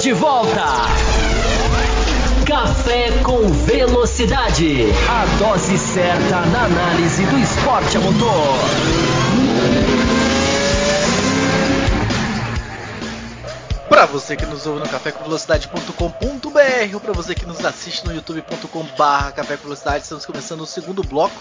[0.00, 0.64] de volta.
[2.44, 4.86] Café com Velocidade.
[5.08, 9.25] A dose certa na análise do esporte a motor.
[13.88, 19.32] Para você que nos ouve no cafécomvelocidade.com.br ou para você que nos assiste no youtube.com/barra
[19.98, 21.36] estamos começando o segundo bloco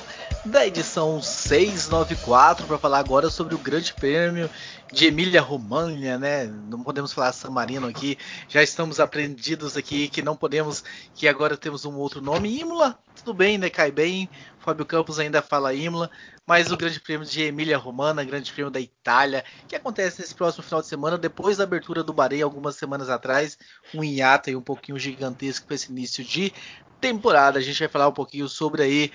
[0.45, 4.49] da edição 694 para falar agora sobre o Grande Prêmio
[4.91, 6.45] de Emília Romagna, né?
[6.69, 8.17] Não podemos falar San Marino aqui,
[8.47, 10.83] já estamos aprendidos aqui que não podemos,
[11.15, 12.97] que agora temos um outro nome, Imola.
[13.15, 13.69] Tudo bem, né?
[13.69, 14.29] Cai bem.
[14.65, 16.09] Fábio Campos ainda fala Imola,
[16.45, 20.63] mas o Grande Prêmio de Emília Romana, Grande Prêmio da Itália, que acontece nesse próximo
[20.63, 23.57] final de semana, depois da abertura do Bahrein algumas semanas atrás,
[23.93, 26.51] um hiato aí um pouquinho gigantesco para esse início de
[26.99, 27.59] temporada.
[27.59, 29.11] A gente vai falar um pouquinho sobre aí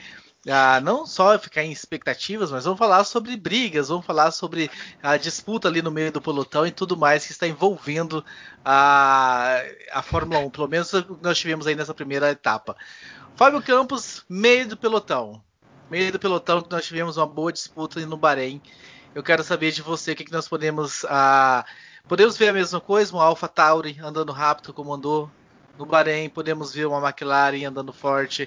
[0.49, 4.71] ah, não só ficar em expectativas, mas vamos falar sobre brigas, vamos falar sobre
[5.03, 8.25] a disputa ali no meio do pelotão e tudo mais que está envolvendo
[8.65, 9.61] a,
[9.93, 12.75] a Fórmula 1, pelo menos nós tivemos aí nessa primeira etapa.
[13.41, 15.43] Fábio Campos, meio do pelotão.
[15.91, 18.61] Meio do pelotão que nós tivemos uma boa disputa no Bahrein.
[19.15, 21.07] Eu quero saber de você o que, que nós podemos.
[21.09, 21.65] Ah,
[22.07, 23.17] podemos ver a mesma coisa?
[23.17, 25.31] Um Alpha Tauri andando rápido como andou
[25.79, 28.47] no Bahrein, podemos ver uma McLaren andando forte.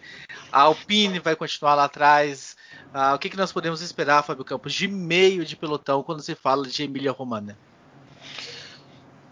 [0.52, 2.55] A Alpine vai continuar lá atrás.
[2.94, 6.35] Ah, o que, que nós podemos esperar, Fábio Campos, de meio de pelotão quando se
[6.35, 7.57] fala de Emília Romana?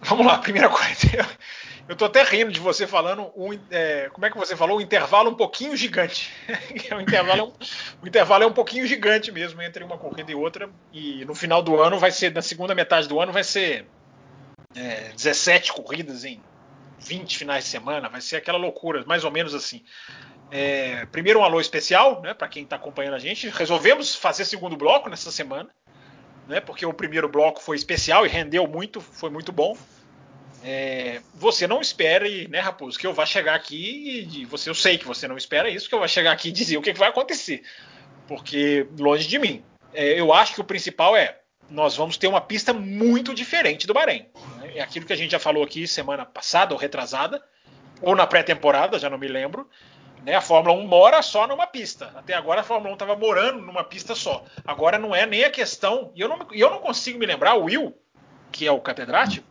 [0.02, 1.30] Vamos lá, primeira coisa.
[1.92, 4.78] Eu tô até rindo de você falando um, é, como é que você falou?
[4.78, 6.32] Um intervalo um pouquinho gigante.
[6.90, 7.54] o, intervalo é um,
[8.02, 10.70] o intervalo é um pouquinho gigante mesmo entre uma corrida e outra.
[10.94, 13.88] E no final do ano vai ser, na segunda metade do ano, vai ser
[14.74, 16.42] é, 17 corridas em
[17.00, 19.84] 20 finais de semana, vai ser aquela loucura, mais ou menos assim.
[20.50, 23.50] É, primeiro um alô especial, né, para quem está acompanhando a gente.
[23.50, 25.70] Resolvemos fazer segundo bloco nessa semana,
[26.48, 29.76] né, porque o primeiro bloco foi especial e rendeu muito, foi muito bom.
[30.64, 34.98] É, você não espere, né, Raposo, que eu vá chegar aqui e você, eu sei
[34.98, 37.00] que você não espera isso, que eu vá chegar aqui e dizer o que, que
[37.00, 37.64] vai acontecer,
[38.28, 39.64] porque longe de mim.
[39.94, 41.38] É, eu acho que o principal é
[41.72, 44.28] nós vamos ter uma pista muito diferente do Bahrein.
[44.58, 44.74] Né?
[44.76, 47.42] É aquilo que a gente já falou aqui semana passada ou retrasada,
[48.02, 49.68] ou na pré-temporada, já não me lembro.
[50.24, 50.36] Né?
[50.36, 52.12] A Fórmula 1 mora só numa pista.
[52.16, 54.44] Até agora a Fórmula 1 estava morando numa pista só.
[54.66, 56.12] Agora não é nem a questão.
[56.14, 57.98] E eu não, eu não consigo me lembrar, o Will,
[58.52, 59.48] que é o catedrático,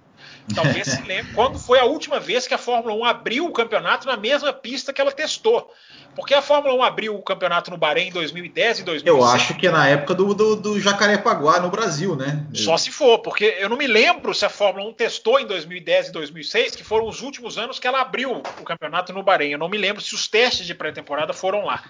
[0.55, 4.07] talvez se lembre quando foi a última vez que a Fórmula 1 abriu o campeonato
[4.07, 5.73] na mesma pista que ela testou.
[6.15, 9.07] Porque a Fórmula 1 abriu o campeonato no Bahrein em 2010 e 2006.
[9.07, 12.45] Eu acho que é na época do, do, do Jacarepaguá no Brasil, né?
[12.53, 16.09] Só se for, porque eu não me lembro se a Fórmula 1 testou em 2010
[16.09, 19.53] e 2006, que foram os últimos anos que ela abriu o campeonato no Bahrein.
[19.53, 21.85] Eu não me lembro se os testes de pré-temporada foram lá.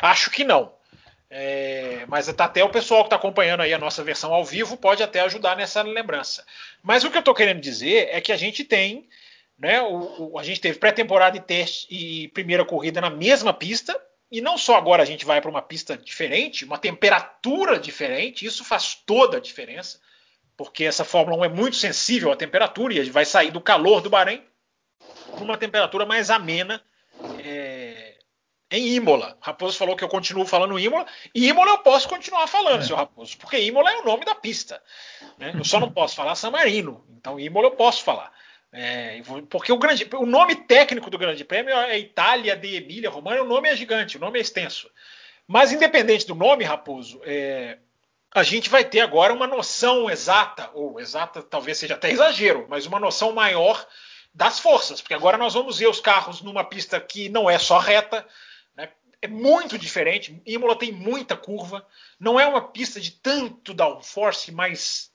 [0.00, 0.72] Acho que não.
[1.32, 4.76] É, mas tá até o pessoal que está acompanhando aí a nossa versão ao vivo
[4.76, 6.44] pode até ajudar nessa lembrança.
[6.82, 9.08] Mas o que eu estou querendo dizer é que a gente tem
[9.60, 9.82] né?
[9.82, 14.00] O, o, a gente teve pré-temporada e teste e primeira corrida na mesma pista.
[14.32, 18.64] E não só agora a gente vai para uma pista diferente, uma temperatura diferente, isso
[18.64, 20.00] faz toda a diferença,
[20.56, 24.08] porque essa Fórmula 1 é muito sensível à temperatura e vai sair do calor do
[24.08, 24.40] Bahrein
[25.32, 26.80] para uma temperatura mais amena
[27.44, 27.59] é,
[28.70, 29.36] em Imola.
[29.40, 32.84] Raposo falou que eu continuo falando Imola, e Imola eu posso continuar falando, é.
[32.84, 34.82] seu Raposo, porque Imola é o nome da pista.
[35.38, 35.52] Né?
[35.54, 38.32] Eu só não posso falar San Marino, então Imola eu posso falar.
[38.72, 43.42] É, porque o, grande, o nome técnico do Grande Prêmio é Itália de Emília Romana,
[43.42, 44.88] o nome é gigante, o nome é extenso.
[45.46, 47.78] Mas independente do nome, Raposo, é,
[48.32, 52.86] a gente vai ter agora uma noção exata, ou exata talvez seja até exagero, mas
[52.86, 53.84] uma noção maior
[54.32, 57.78] das forças, porque agora nós vamos ver os carros numa pista que não é só
[57.78, 58.24] reta,
[59.22, 60.40] é muito diferente.
[60.46, 61.86] Imola tem muita curva,
[62.18, 65.10] não é uma pista de tanto downforce, mas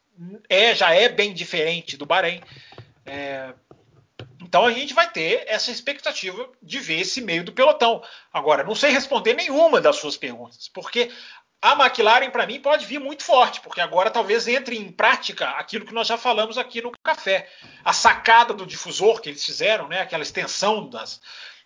[0.50, 2.42] é já é bem diferente do Bahrein.
[3.06, 3.54] É,
[4.42, 8.02] então a gente vai ter essa expectativa de ver esse meio do pelotão.
[8.32, 11.12] Agora, não sei responder nenhuma das suas perguntas, porque
[11.62, 15.86] a McLaren, para mim, pode vir muito forte, porque agora talvez entre em prática aquilo
[15.86, 17.50] que nós já falamos aqui no café.
[17.84, 21.19] A sacada do difusor que eles fizeram, né, aquela extensão das,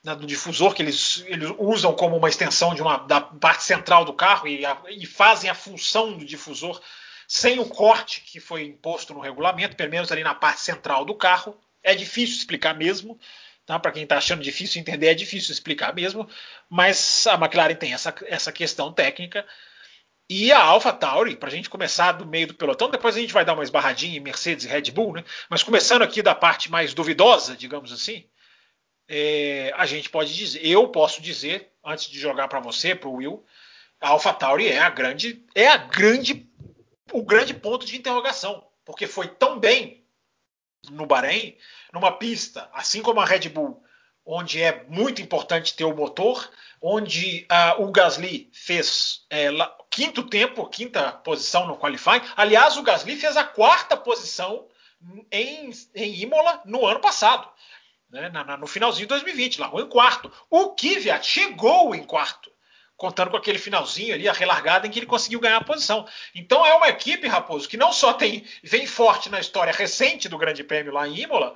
[0.03, 4.13] do difusor que eles, eles usam como uma extensão de uma, da parte central do
[4.13, 6.81] carro e, a, e fazem a função do difusor
[7.27, 11.13] sem o corte que foi imposto no regulamento, pelo menos ali na parte central do
[11.13, 11.59] carro.
[11.83, 13.19] É difícil explicar mesmo.
[13.65, 13.77] Tá?
[13.77, 16.27] Para quem está achando difícil entender, é difícil explicar mesmo.
[16.67, 19.45] Mas a McLaren tem essa, essa questão técnica.
[20.27, 23.33] E a Alpha Tauri, para a gente começar do meio do pelotão, depois a gente
[23.33, 25.23] vai dar uma esbarradinha em Mercedes e Red Bull, né?
[25.49, 28.25] mas começando aqui da parte mais duvidosa, digamos assim,
[29.09, 33.15] é, a gente pode dizer, eu posso dizer, antes de jogar para você, para o
[33.15, 33.44] Will,
[34.00, 36.47] a Alpha Tauri é a grande, é a grande
[37.11, 40.06] o grande ponto de interrogação, porque foi tão bem
[40.91, 41.57] no Bahrein,
[41.91, 43.83] numa pista, assim como a Red Bull,
[44.25, 46.50] onde é muito importante ter o motor,
[46.81, 52.21] onde uh, o Gasly fez é, lá, quinto tempo, quinta posição no qualifying.
[52.38, 54.67] Aliás, o Gasly fez a quarta posição
[55.31, 57.50] em, em Imola no ano passado,
[58.09, 60.31] né, na, na, no finalzinho de 2020, largou em quarto.
[60.50, 62.50] O Kvyat chegou em quarto
[63.00, 66.06] contando com aquele finalzinho ali, a relargada em que ele conseguiu ganhar a posição.
[66.35, 70.38] Então é uma equipe, Raposo, que não só tem vem forte na história recente do
[70.38, 71.56] Grande Prêmio lá em Imola,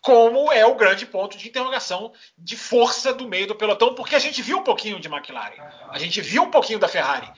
[0.00, 4.20] como é o grande ponto de interrogação de força do meio do pelotão, porque a
[4.20, 5.60] gente viu um pouquinho de McLaren,
[5.90, 7.28] a gente viu um pouquinho da Ferrari.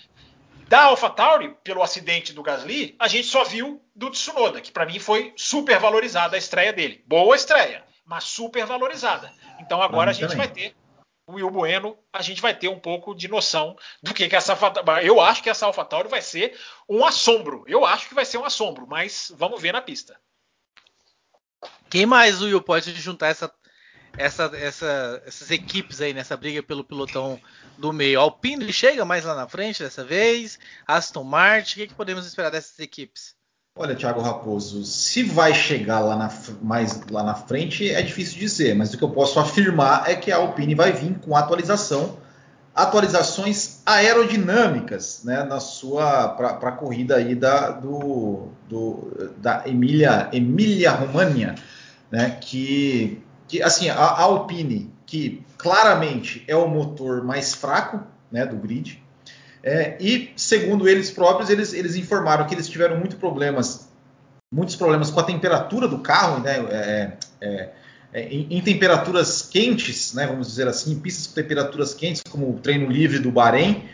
[0.69, 4.99] Da AlphaTauri, pelo acidente do Gasly, a gente só viu do Tsunoda, que para mim
[4.99, 7.03] foi super valorizada a estreia dele.
[7.07, 9.31] Boa estreia, mas super valorizada.
[9.61, 10.47] Então agora a gente também.
[10.47, 10.75] vai ter
[11.27, 14.57] o Will Bueno, a gente vai ter um pouco de noção do que, que essa
[15.03, 16.59] Eu acho que essa AlphaTauri vai ser
[16.89, 17.65] um assombro.
[17.69, 20.19] Eu acho que vai ser um assombro, mas vamos ver na pista.
[21.91, 23.53] Quem mais, Will, pode juntar essa,
[24.17, 27.39] essa, essa, essas equipes aí nessa briga pelo pilotão
[27.77, 28.21] do meio?
[28.21, 30.59] Alpine chega mais lá na frente dessa vez?
[30.87, 31.73] Aston Martin?
[31.73, 33.38] O que, que podemos esperar dessas equipes?
[33.81, 36.29] Olha, Thiago Raposo, se vai chegar lá na,
[36.61, 40.33] mais lá na frente é difícil dizer, mas o que eu posso afirmar é que
[40.33, 42.19] a Alpine vai vir com atualização,
[42.75, 50.99] atualizações aerodinâmicas, né, na sua para a corrida aí da do, do da Emília Emília
[52.11, 58.01] né, que que assim a, a Alpine que claramente é o motor mais fraco,
[58.31, 59.01] né, do grid,
[59.63, 63.89] é, e, segundo eles próprios, eles, eles informaram que eles tiveram problemas,
[64.53, 67.69] muitos problemas com a temperatura do carro, né, é, é,
[68.13, 72.51] é, em, em, temperaturas quentes, né, vamos dizer assim, em pistas com temperaturas quentes, como
[72.51, 73.85] o treino livre do Bahrein,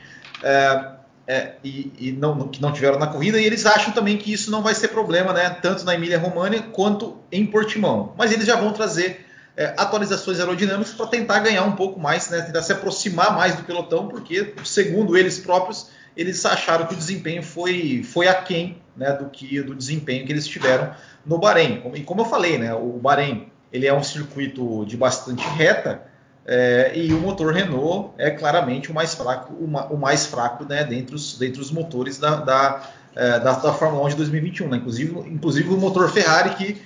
[0.43, 0.94] é,
[1.26, 4.50] é, e, e não, que não tiveram na corrida, e eles acham também que isso
[4.50, 8.12] não vai ser problema, né, tanto na Emília-Romagna quanto em Portimão.
[8.19, 9.25] Mas eles já vão trazer
[9.56, 13.62] é, atualizações aerodinâmicas para tentar ganhar um pouco mais, né, tentar se aproximar mais do
[13.62, 19.26] pelotão, porque, segundo eles próprios, eles acharam que o desempenho foi, foi aquém né, do
[19.26, 21.82] que do desempenho que eles tiveram no Bahrein.
[21.94, 26.02] E como eu falei, né, o Bahrein ele é um circuito de bastante reta
[26.46, 31.14] é, e o motor Renault é claramente o mais fraco, o, mais fraco né, dentre,
[31.14, 34.68] os, dentre motores da, da, é, da, da Fórmula 1 de 2021.
[34.68, 34.76] Né?
[34.76, 36.82] Inclusive, inclusive o motor Ferrari que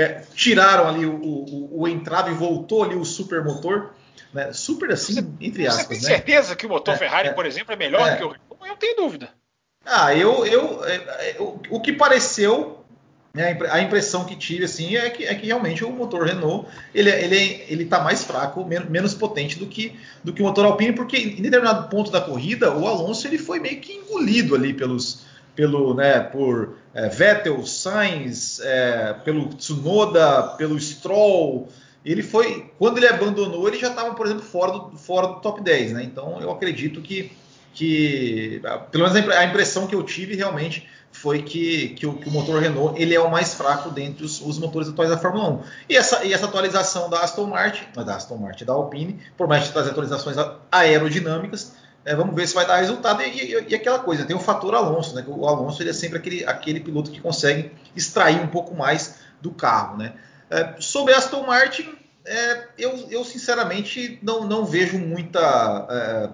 [0.00, 3.90] é, tiraram ali o, o, o, entrave e voltou ali o supermotor.
[4.32, 4.52] Né?
[4.52, 5.86] Super assim, você, entre aspas.
[5.86, 6.16] Você tem né?
[6.16, 8.16] certeza que o motor é, Ferrari, é, por exemplo, é melhor do é.
[8.16, 8.68] que o Renault?
[8.68, 9.28] Eu tenho dúvida.
[9.84, 12.84] Ah, eu, eu, é, eu o que pareceu,
[13.34, 17.10] né, a impressão que tive assim é que, é que realmente o motor Renault ele,
[17.10, 21.16] ele, ele tá mais fraco, menos potente do que, do que o motor Alpine, porque
[21.16, 25.24] em determinado ponto da corrida o Alonso ele foi meio que engolido ali pelos,
[25.54, 31.68] pelo, né, por é, Vettel, Sainz, é, pelo Tsunoda, pelo Stroll.
[32.04, 35.62] Ele foi, quando ele abandonou, ele já estava, por exemplo, fora do, fora do top
[35.62, 36.02] 10, né?
[36.02, 37.30] Então eu acredito que,
[37.74, 38.60] que
[38.90, 42.62] pelo menos a impressão que eu tive realmente foi que, que, o, que o motor
[42.62, 45.62] Renault ele é o mais fraco dentre os, os, motores atuais da Fórmula 1.
[45.88, 49.66] E essa, e essa atualização da Aston Martin, da Aston Martin, da Alpine, por mais
[49.66, 50.36] que trazer atualizações
[50.70, 51.74] aerodinâmicas,
[52.04, 53.22] é, vamos ver se vai dar resultado.
[53.22, 55.24] E, e, e, aquela coisa, tem o fator Alonso, né?
[55.26, 59.50] O Alonso ele é sempre aquele, aquele piloto que consegue extrair um pouco mais do
[59.50, 60.14] carro, né?
[60.48, 65.86] É, sobre Aston Martin, é, eu, eu, sinceramente não, não vejo muita.
[65.90, 66.30] É,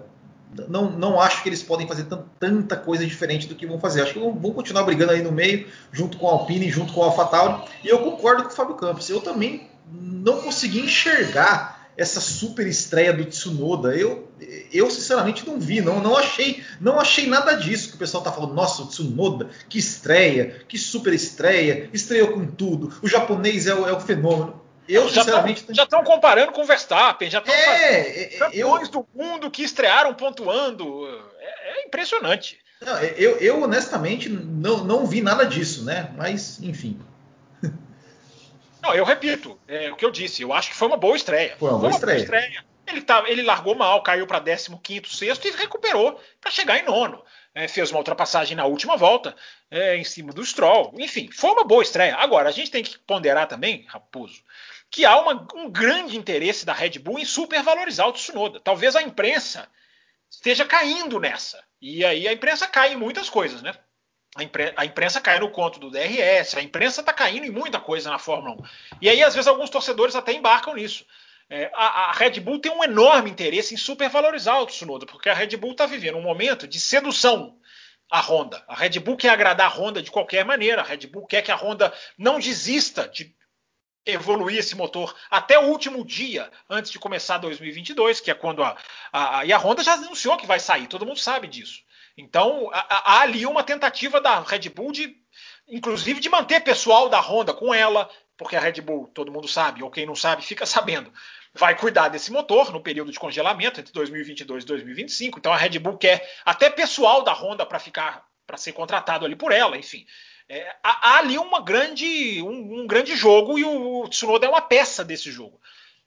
[0.69, 2.05] não, não acho que eles podem fazer
[2.39, 4.01] tanta coisa diferente do que vão fazer.
[4.01, 7.03] Acho que vão, vão continuar brigando aí no meio, junto com a Alpine, junto com
[7.03, 7.63] a AlphaTauri.
[7.83, 9.09] E eu concordo com o Fábio Campos.
[9.09, 13.95] Eu também não consegui enxergar essa super estreia do Tsunoda.
[13.95, 14.31] Eu,
[14.71, 18.31] eu sinceramente não vi, não, não achei, não achei nada disso que o pessoal tá
[18.31, 18.53] falando.
[18.53, 22.93] Nossa, o Tsunoda, que estreia, que super estreia, estreou com tudo.
[23.01, 24.61] O japonês é o, é o fenômeno.
[24.87, 25.65] Eu, já sinceramente.
[25.71, 29.63] já estão comparando com o Verstappen, já estão é, é, campeões eu, do mundo que
[29.63, 31.05] estrearam pontuando.
[31.39, 32.57] É, é impressionante.
[32.79, 36.11] Não, eu, eu, honestamente não, não vi nada disso, né?
[36.15, 36.97] Mas, enfim.
[38.87, 40.41] Não, eu repito, é o que eu disse.
[40.41, 41.57] Eu acho que foi uma boa estreia.
[41.59, 42.25] Foi uma, boa, uma estreia.
[42.25, 42.65] boa estreia.
[42.87, 47.21] Ele, tá, ele largou mal, caiu para 15, sexto e recuperou para chegar em nono.
[47.53, 49.35] É, fez uma ultrapassagem na última volta,
[49.69, 50.93] é, em cima do Stroll.
[50.97, 52.15] Enfim, foi uma boa estreia.
[52.15, 54.41] Agora, a gente tem que ponderar também, Raposo,
[54.89, 58.61] que há uma, um grande interesse da Red Bull em supervalorizar o Tsunoda.
[58.61, 59.67] Talvez a imprensa
[60.29, 61.61] esteja caindo nessa.
[61.81, 63.73] E aí a imprensa cai em muitas coisas, né?
[64.37, 68.09] A, a, imprensa cai no conto do DRS, a imprensa está caindo em muita coisa
[68.09, 68.63] na Fórmula 1.
[69.01, 71.05] E aí, às vezes, alguns torcedores até embarcam nisso.
[71.49, 75.33] É, a, a, Red Bull tem um enorme interesse em supervalorizar o Tsunoda, porque a
[75.33, 77.57] Red Bull está vivendo um momento de sedução
[78.09, 78.63] a Honda.
[78.67, 80.81] A Red Bull quer agradar a Honda de qualquer maneira.
[80.81, 83.35] A Red Bull quer que a Honda não desista de
[84.05, 88.77] evoluir esse motor até o último dia antes de começar 2022, que é quando a,
[89.11, 91.81] a, e a Honda já anunciou que vai sair, todo mundo sabe disso.
[92.17, 95.15] Então há ali uma tentativa da Red Bull de,
[95.67, 99.83] inclusive, de manter pessoal da Honda com ela, porque a Red Bull, todo mundo sabe,
[99.83, 101.13] ou quem não sabe, fica sabendo,
[101.53, 105.37] vai cuidar desse motor no período de congelamento entre 2022 e 2025.
[105.37, 109.35] Então a Red Bull quer até pessoal da Honda para ficar, para ser contratado ali
[109.35, 110.05] por ela, enfim.
[110.49, 115.03] É, há, ali uma grande, um, um, grande jogo e o Tsunoda é uma peça
[115.03, 115.59] desse jogo.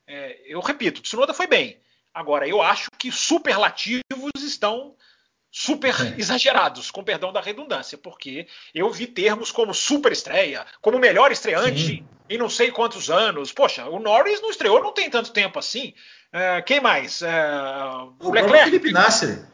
[0.06, 1.78] É, eu repito, o Tsunoda foi bem.
[2.12, 4.02] Agora, eu acho que superlativos
[4.36, 4.96] estão
[5.50, 6.14] super é.
[6.18, 11.86] exagerados, com perdão da redundância, porque eu vi termos como super estreia, como melhor estreante
[11.86, 12.06] Sim.
[12.28, 13.52] em não sei quantos anos.
[13.52, 15.94] Poxa, o Norris não estreou não tem tanto tempo assim.
[16.32, 17.20] Uh, quem mais?
[17.22, 18.66] Uh, o, o Leclerc.
[18.66, 19.44] Felipe Nasser.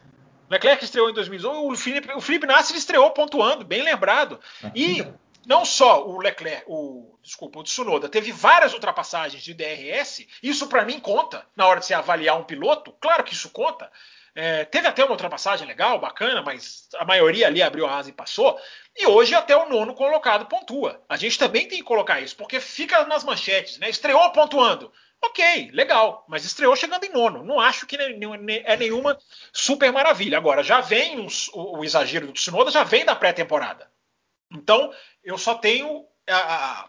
[0.49, 4.39] Leclerc estreou em 2011, o Felipe, o Felipe Nasser estreou pontuando, bem lembrado.
[4.63, 5.05] Ah, e
[5.45, 10.25] não só o Leclerc, o desculpa, o Tsunoda teve várias ultrapassagens de DRS.
[10.41, 12.93] Isso para mim conta na hora de se avaliar um piloto.
[13.01, 13.91] Claro que isso conta.
[14.39, 18.13] É, teve até uma ultrapassagem legal, bacana, mas a maioria ali abriu a asa e
[18.13, 18.55] passou.
[18.95, 21.03] E hoje até o nono colocado pontua.
[21.09, 23.89] A gente também tem que colocar isso, porque fica nas manchetes, né?
[23.89, 24.93] Estreou pontuando.
[25.25, 27.43] Ok, legal, mas estreou chegando em nono.
[27.43, 29.17] Não acho que é nenhuma
[29.51, 30.37] super maravilha.
[30.37, 33.91] Agora, já vem o, o, exagero do Tsunoda, já vem da pré-temporada.
[34.53, 36.87] Então, eu só tenho a,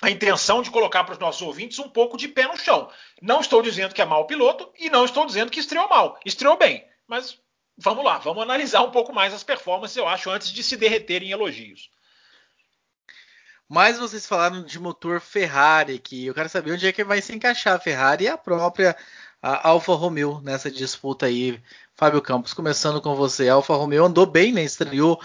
[0.00, 2.90] a intenção de colocar para os nossos ouvintes um pouco de pé no chão.
[3.20, 6.18] Não estou dizendo que é mau piloto e não estou dizendo que estreou mal.
[6.24, 7.38] Estreou bem, mas
[7.76, 11.22] vamos lá, vamos analisar um pouco mais as performances, eu acho, antes de se derreter
[11.22, 11.90] em elogios.
[13.68, 16.26] Mas vocês falaram de motor Ferrari aqui.
[16.26, 18.96] Eu quero saber onde é que vai se encaixar a Ferrari e a própria
[19.42, 21.62] a Alfa Romeo nessa disputa aí.
[21.94, 23.48] Fábio Campos, começando com você.
[23.48, 24.62] A Alfa Romeo andou bem, né?
[24.62, 25.20] Estreou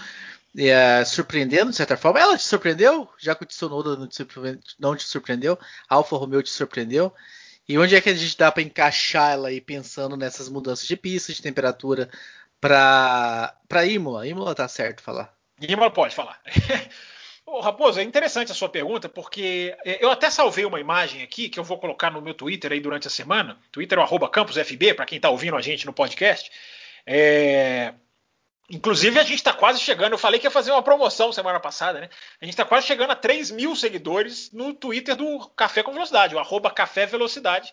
[0.56, 2.18] é, surpreendendo de certa forma.
[2.18, 3.08] Ela te surpreendeu?
[3.18, 5.58] Já que o Tsunoda não te, surpreendeu,
[5.88, 7.12] Alfa Romeo te surpreendeu.
[7.68, 10.96] E onde é que a gente dá para encaixar ela aí pensando nessas mudanças de
[10.96, 12.08] pista, de temperatura
[12.60, 14.26] para para Imola?
[14.26, 15.34] Imola tá certo falar.
[15.60, 16.40] Imola pode falar.
[17.44, 21.60] Ô, Raposo, é interessante a sua pergunta, porque eu até salvei uma imagem aqui que
[21.60, 23.56] eu vou colocar no meu Twitter aí durante a semana.
[23.70, 26.50] Twitter é o campusfb, para quem está ouvindo a gente no podcast.
[27.06, 27.94] É...
[28.68, 30.12] Inclusive, a gente está quase chegando.
[30.12, 32.08] Eu falei que ia fazer uma promoção semana passada, né?
[32.40, 36.34] A gente está quase chegando a 3 mil seguidores no Twitter do Café com Velocidade,
[36.34, 37.72] o arroba Café Velocidade.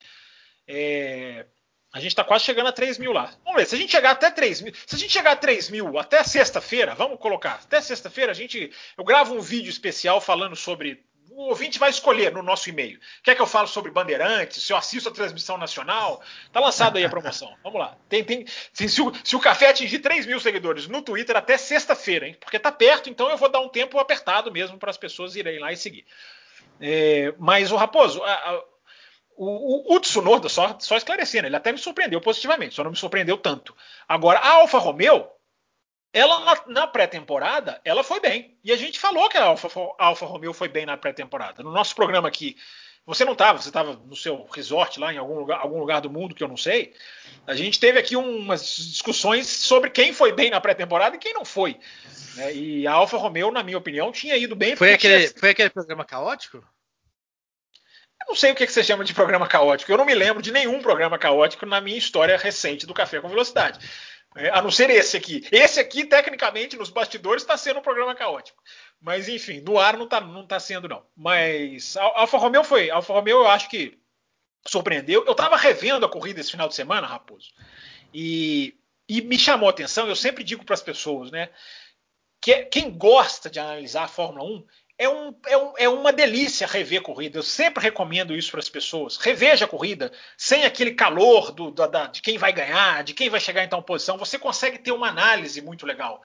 [0.68, 1.46] É...
[1.92, 3.32] A gente está quase chegando a 3 mil lá.
[3.44, 4.74] Vamos ver, se a gente chegar até 3 mil.
[4.86, 7.60] Se a gente chegar a 3 mil até sexta-feira, vamos colocar.
[7.64, 8.72] Até sexta-feira a gente.
[8.98, 11.04] Eu gravo um vídeo especial falando sobre.
[11.32, 13.00] O ouvinte vai escolher no nosso e-mail.
[13.24, 14.64] Quer que eu fale sobre Bandeirantes?
[14.64, 16.22] Se eu assisto a transmissão nacional?
[16.52, 17.54] Tá lançado aí a promoção.
[17.64, 17.98] Vamos lá.
[18.08, 22.28] Tem, tem, se, o, se o café atingir 3 mil seguidores no Twitter até sexta-feira,
[22.28, 22.38] hein?
[22.40, 25.60] Porque tá perto, então eu vou dar um tempo apertado mesmo para as pessoas irem
[25.60, 26.06] lá e seguir.
[26.80, 28.64] É, mas o Raposo, a, a,
[29.36, 32.98] o, o, o, Tsunoda, só, só esclarecendo, ele até me surpreendeu positivamente, só não me
[32.98, 33.76] surpreendeu tanto.
[34.08, 35.28] Agora, a Alfa Romeo,
[36.14, 38.56] ela na, pré-temporada, ela foi bem.
[38.64, 39.68] E a gente falou que a Alfa,
[40.00, 41.64] a Alfa Romeo foi bem na pré-temporada.
[41.64, 42.56] No nosso programa aqui,
[43.06, 46.12] você não estava, você estava no seu resort lá em algum lugar, algum lugar do
[46.12, 46.94] mundo que eu não sei.
[47.48, 51.44] A gente teve aqui umas discussões sobre quem foi bem na pré-temporada e quem não
[51.44, 51.80] foi.
[52.36, 52.54] Né?
[52.54, 54.76] E a Alfa Romeo, na minha opinião, tinha ido bem.
[54.76, 55.40] Foi aquele, tinha...
[55.40, 56.58] foi aquele programa caótico?
[56.58, 59.92] Eu não sei o que, você chama de programa caótico.
[59.92, 63.28] Eu não me lembro de nenhum programa caótico na minha história recente do Café com
[63.28, 63.80] Velocidade.
[64.36, 65.48] É, a não ser esse aqui.
[65.52, 68.62] Esse aqui, tecnicamente, nos bastidores, está sendo um programa caótico.
[69.02, 71.06] Mas, enfim, no ar não está não tá sendo, não.
[71.16, 72.90] Mas a Alfa Romeo foi.
[72.90, 74.00] Alfa Romeo eu acho que
[74.68, 75.24] surpreendeu.
[75.26, 77.52] Eu estava revendo a corrida esse final de semana, Raposo.
[78.14, 78.76] E,
[79.08, 80.08] e me chamou a atenção.
[80.08, 81.50] Eu sempre digo para as pessoas, né?
[82.42, 84.66] Que quem gosta de analisar a Fórmula 1
[84.98, 87.40] é, um, é, um, é, uma delícia rever corrida.
[87.40, 89.18] Eu sempre recomendo isso para as pessoas.
[89.18, 93.40] Reveja a corrida sem aquele calor do, da, de quem vai ganhar, de quem vai
[93.40, 94.18] chegar em tal posição.
[94.18, 96.24] Você consegue ter uma análise muito legal.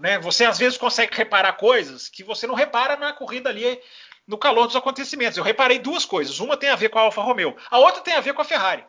[0.00, 0.18] Né?
[0.18, 3.80] Você às vezes consegue reparar coisas que você não repara na corrida ali
[4.26, 5.36] no calor dos acontecimentos.
[5.36, 6.38] Eu reparei duas coisas.
[6.40, 8.44] Uma tem a ver com a Alfa Romeo, a outra tem a ver com a
[8.44, 8.84] Ferrari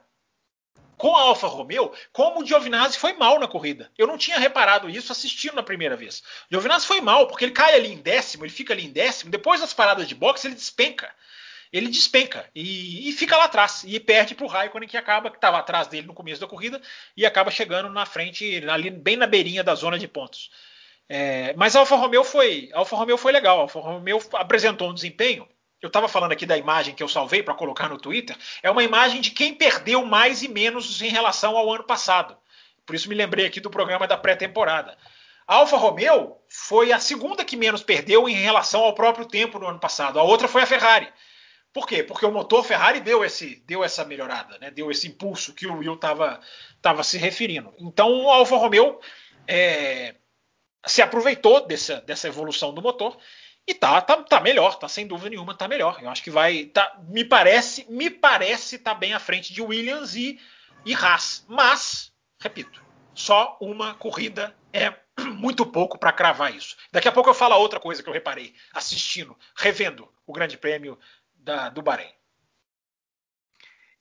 [1.03, 3.91] com a Alfa Romeo, como o Giovinazzi foi mal na corrida.
[3.97, 6.23] Eu não tinha reparado isso assistindo na primeira vez.
[6.49, 9.29] O Giovinazzi foi mal, porque ele cai ali em décimo, ele fica ali em décimo,
[9.29, 11.13] depois das paradas de boxe ele despenca.
[11.73, 15.35] Ele despenca e, e fica lá atrás e perde para o Raikkonen que acaba que
[15.35, 16.81] estava atrás dele no começo da corrida
[17.17, 20.51] e acaba chegando na frente ali bem na beirinha da zona de pontos.
[21.09, 23.57] É, mas a Alfa Romeo foi, Alfa Romeo foi legal.
[23.57, 25.45] A Alfa Romeo apresentou um desempenho
[25.83, 28.85] eu estava falando aqui da imagem que eu salvei para colocar no Twitter, é uma
[28.85, 32.37] imagem de quem perdeu mais e menos em relação ao ano passado.
[32.85, 34.97] Por isso me lembrei aqui do programa da pré-temporada.
[35.45, 39.67] A Alfa Romeo foi a segunda que menos perdeu em relação ao próprio tempo no
[39.67, 40.17] ano passado.
[40.17, 41.11] A outra foi a Ferrari.
[41.73, 42.01] Por quê?
[42.01, 44.71] Porque o motor Ferrari deu, esse, deu essa melhorada, né?
[44.71, 47.73] deu esse impulso que o Will estava se referindo.
[47.77, 49.01] Então, a Alfa Romeo
[49.45, 50.15] é,
[50.85, 53.17] se aproveitou dessa, dessa evolução do motor
[53.65, 55.99] e tá, tá, tá melhor, tá sem dúvida nenhuma, tá melhor.
[56.01, 60.15] Eu acho que vai, tá, me parece, me parece tá bem à frente de Williams
[60.15, 60.39] e,
[60.85, 61.45] e Haas.
[61.47, 64.93] Mas, repito, só uma corrida é
[65.35, 66.75] muito pouco para cravar isso.
[66.91, 70.99] Daqui a pouco eu falo outra coisa que eu reparei assistindo, revendo o Grande Prêmio
[71.33, 72.11] da, do Bahrein.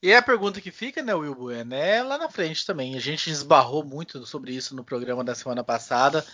[0.02, 2.96] E a pergunta que fica, né, Will Bueno, é lá na frente também.
[2.96, 6.26] A gente esbarrou muito sobre isso no programa da semana passada,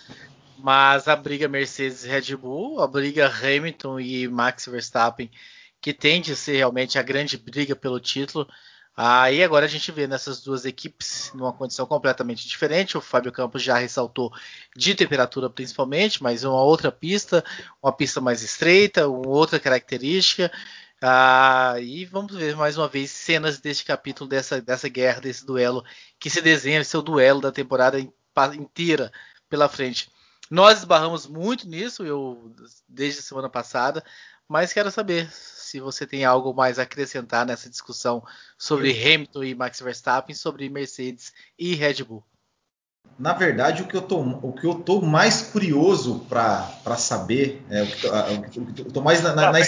[0.58, 5.30] mas a briga Mercedes Red Bull, a briga Hamilton e Max Verstappen,
[5.80, 8.46] que tende a ser realmente a grande briga pelo título,
[9.00, 12.98] Aí agora a gente vê nessas duas equipes numa condição completamente diferente.
[12.98, 14.32] O Fábio Campos já ressaltou
[14.76, 17.44] de temperatura principalmente, mas uma outra pista,
[17.80, 20.50] uma pista mais estreita, uma outra característica.
[21.00, 25.84] Ah, e vamos ver mais uma vez cenas deste capítulo, dessa, dessa guerra, desse duelo
[26.18, 28.00] que se desenha, esse é duelo da temporada
[28.56, 29.12] inteira
[29.48, 30.10] pela frente.
[30.50, 32.52] Nós esbarramos muito nisso, eu
[32.88, 34.02] desde a semana passada,
[34.48, 38.24] mas quero saber se você tem algo mais a acrescentar nessa discussão
[38.56, 42.24] sobre Hamilton e Max Verstappen, sobre Mercedes e Red Bull.
[43.18, 47.82] Na verdade, o que eu tô, o que eu tô mais curioso para saber, é,
[47.82, 49.58] o que eu tô mais na, na, na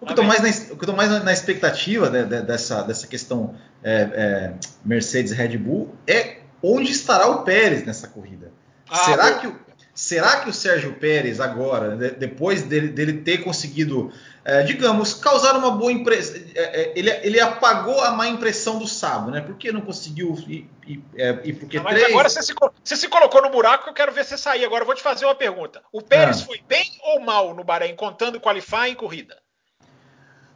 [0.00, 2.82] o que eu tô mais na, o que eu tô mais na, expectativa né, dessa,
[2.82, 4.54] dessa questão é, é,
[4.84, 8.52] Mercedes Red Bull é onde estará o Pérez nessa corrida.
[8.88, 9.52] Ah, será, que,
[9.94, 14.12] será que o Sérgio Pérez agora, depois dele, dele ter conseguido
[14.44, 16.38] é, digamos, causar uma boa impressão.
[16.54, 19.40] É, é, ele, ele apagou a má impressão do sábado, né?
[19.40, 23.08] Porque não conseguiu ir, ir, é, ir porque não, mas agora você se, você se,
[23.08, 24.64] colocou no buraco que eu quero ver você sair.
[24.66, 25.82] Agora eu vou te fazer uma pergunta.
[25.90, 26.44] O Pérez ah.
[26.44, 29.38] foi bem ou mal no Bahrein, contando qualify e corrida?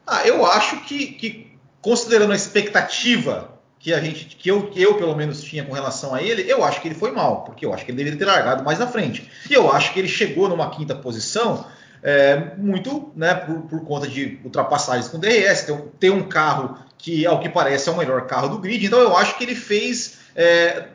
[0.07, 4.97] Ah, eu acho que, que, considerando a expectativa que a gente, que eu, que eu
[4.97, 7.73] pelo menos tinha com relação a ele, eu acho que ele foi mal, porque eu
[7.73, 9.31] acho que ele deveria ter largado mais na frente.
[9.49, 11.64] E eu acho que ele chegou numa quinta posição
[12.03, 17.27] é, muito né, por, por, conta de ultrapassagens com DRS, ter, ter, um carro que,
[17.27, 18.87] ao que parece, é o melhor carro do grid.
[18.87, 20.19] Então eu acho que ele fez.
[20.35, 20.87] É,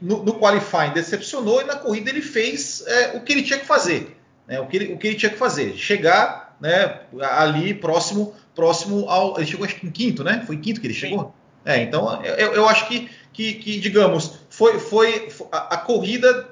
[0.00, 3.66] no, no, qualifying decepcionou e na corrida ele fez é, o que ele tinha que
[3.66, 4.16] fazer.
[4.46, 5.74] Né, o, que ele, o que ele tinha que fazer.
[5.76, 9.36] Chegar né, ali próximo, próximo ao.
[9.36, 10.44] Ele chegou acho que em quinto, né?
[10.46, 11.34] Foi em quinto que ele chegou?
[11.64, 16.48] É, então eu, eu acho que, que, que, digamos, foi, foi a, a corrida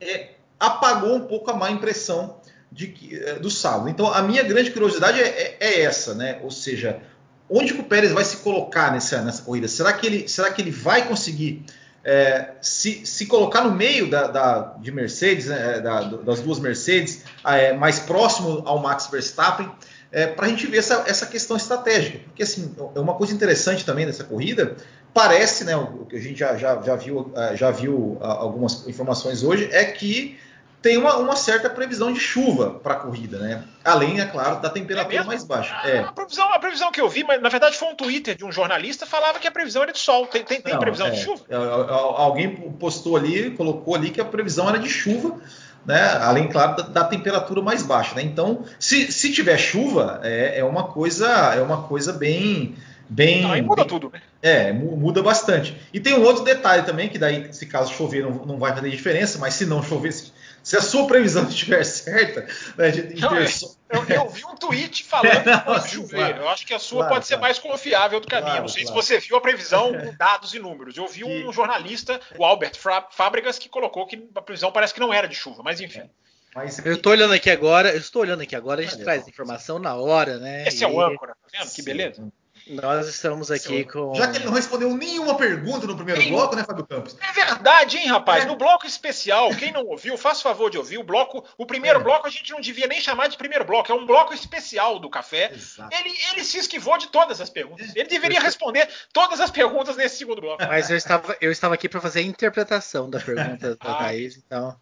[0.00, 3.88] é, apagou um pouco a má impressão de, eh, do sábado.
[3.88, 6.38] Então, a minha grande curiosidade é, é, é, essa, né?
[6.42, 7.00] Ou seja,
[7.48, 9.68] onde que o Pérez vai se colocar nessa, nessa corrida?
[9.68, 11.64] Será que ele, será que ele vai conseguir
[12.04, 17.24] é, se, se colocar no meio da, da de Mercedes, né, da, das duas Mercedes,
[17.44, 19.70] é, mais próximo ao Max Verstappen?
[20.12, 22.20] É, para a gente ver essa, essa questão estratégica.
[22.24, 24.76] Porque, assim, é uma coisa interessante também dessa corrida,
[25.12, 29.68] parece, né, o que a gente já, já, já viu, já viu algumas informações hoje,
[29.72, 30.38] é que
[30.86, 33.64] tem uma, uma, certa previsão de chuva para a corrida, né?
[33.84, 35.74] Além, é claro, da temperatura é mais baixa.
[35.84, 35.98] É.
[35.98, 38.52] A, previsão, a previsão que eu vi, mas na verdade foi um Twitter de um
[38.52, 40.28] jornalista, falava que a previsão era de sol.
[40.28, 41.44] Tem, tem, tem Não, previsão é, de chuva?
[41.48, 45.40] É, alguém postou ali, colocou ali que a previsão era de chuva,
[45.86, 46.18] né?
[46.20, 48.14] Além, claro, da, da temperatura mais baixa.
[48.14, 48.22] Né?
[48.22, 52.74] Então, se, se tiver chuva, é, é uma coisa, é uma coisa bem
[53.08, 53.42] bem.
[53.42, 54.20] Não, muda bem, tudo, né?
[54.42, 55.76] É, muda bastante.
[55.92, 58.90] E tem um outro detalhe também, que daí, se caso chover, não, não vai fazer
[58.90, 60.32] diferença, mas se não chover, se,
[60.66, 62.44] se a sua previsão estiver certa,
[62.76, 66.16] né, de, não, eu, eu, vi um tweet falando que pode chover.
[66.16, 68.46] Claro, eu acho que a sua claro, pode ser mais confiável do caminho.
[68.46, 70.96] Claro, não sei se você viu a previsão com dados e números.
[70.96, 72.72] Eu vi um jornalista, o Albert
[73.12, 76.00] Fábricas, que colocou que a previsão parece que não era de chuva, mas enfim.
[76.00, 76.10] É.
[76.52, 76.84] Mas...
[76.84, 79.94] Eu estou olhando aqui agora, eu estou olhando aqui agora, a gente traz informação na
[79.94, 80.66] hora, né?
[80.66, 80.84] Esse e...
[80.84, 81.72] é o âncora, tá vendo?
[81.72, 82.28] Que beleza.
[82.68, 84.14] Nós estamos aqui com.
[84.14, 86.30] Já que ele não respondeu nenhuma pergunta no primeiro Sim.
[86.30, 87.16] bloco, né, Fábio Campos?
[87.20, 88.44] É verdade, hein, rapaz?
[88.44, 88.46] É.
[88.46, 90.98] No bloco especial, quem não ouviu, faça favor de ouvir.
[90.98, 92.02] O bloco, o primeiro é.
[92.02, 95.08] bloco a gente não devia nem chamar de primeiro bloco, é um bloco especial do
[95.08, 95.52] café.
[95.90, 97.94] Ele, ele se esquivou de todas as perguntas.
[97.94, 100.64] Ele deveria responder todas as perguntas nesse segundo bloco.
[100.66, 104.36] Mas eu estava, eu estava aqui para fazer a interpretação da pergunta da ah, Thaís,
[104.36, 104.76] então.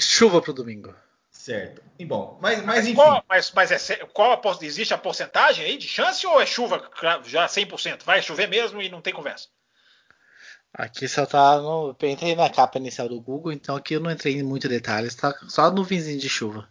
[0.00, 0.94] Chuva pro domingo.
[1.48, 1.82] Certo.
[1.98, 2.94] E bom, mas, mas enfim.
[2.94, 6.90] Qual, mas, mas é, qual existe a porcentagem aí de chance ou é chuva
[7.24, 8.02] já 100%?
[8.04, 9.48] Vai chover mesmo e não tem conversa?
[10.74, 11.96] Aqui só tá no.
[11.98, 15.14] Eu entrei na capa inicial do Google, então aqui eu não entrei em muitos detalhes,
[15.14, 16.68] tá só nuvenzinho de chuva.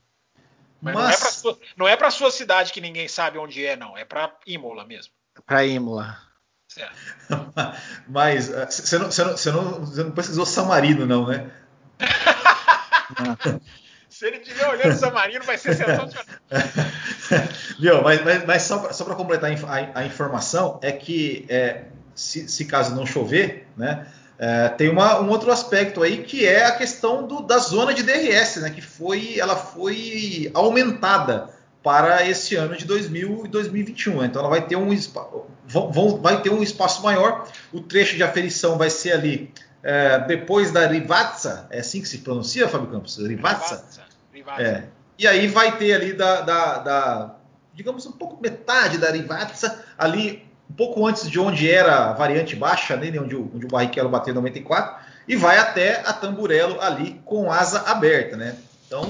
[0.80, 1.44] Mas, mas...
[1.76, 3.98] não é para sua, sua cidade que ninguém sabe onde é, não.
[3.98, 5.12] É para Imola mesmo.
[5.44, 6.20] Para Imola.
[6.68, 6.96] Certo.
[8.08, 11.52] mas você não, você, não, você, não, você não pesquisou Samarino, não, né?
[14.18, 16.10] Se ele estiver olhando o San Marino, vai ser sensacional.
[17.80, 21.84] Viu, mas, mas, mas só para completar a, a, informação, é que é,
[22.16, 24.08] se, se, caso não chover, né,
[24.40, 28.02] é, tem uma, um outro aspecto aí que é a questão do, da zona de
[28.02, 31.52] DRS, né, que foi, ela foi aumentada
[31.84, 34.26] para esse ano de 2000 e 2021.
[34.26, 34.90] Então ela vai ter um
[35.64, 37.48] vão, vai ter um espaço maior.
[37.72, 39.54] O trecho de aferição vai ser ali
[39.84, 43.18] é, depois da Rivazza, é assim que se pronuncia, Fábio Campos?
[43.18, 43.76] Rivazza.
[43.76, 44.07] Rivazza.
[44.60, 44.84] É.
[45.18, 47.36] E aí vai ter ali da, da, da,
[47.74, 52.56] digamos um pouco metade da Rivazza ali um pouco antes de onde era a variante
[52.56, 56.80] baixa, né, onde, o, onde o Barrichello bateu em 94, e vai até a Tamburello
[56.82, 58.56] ali com asa aberta, né?
[58.86, 59.10] Então,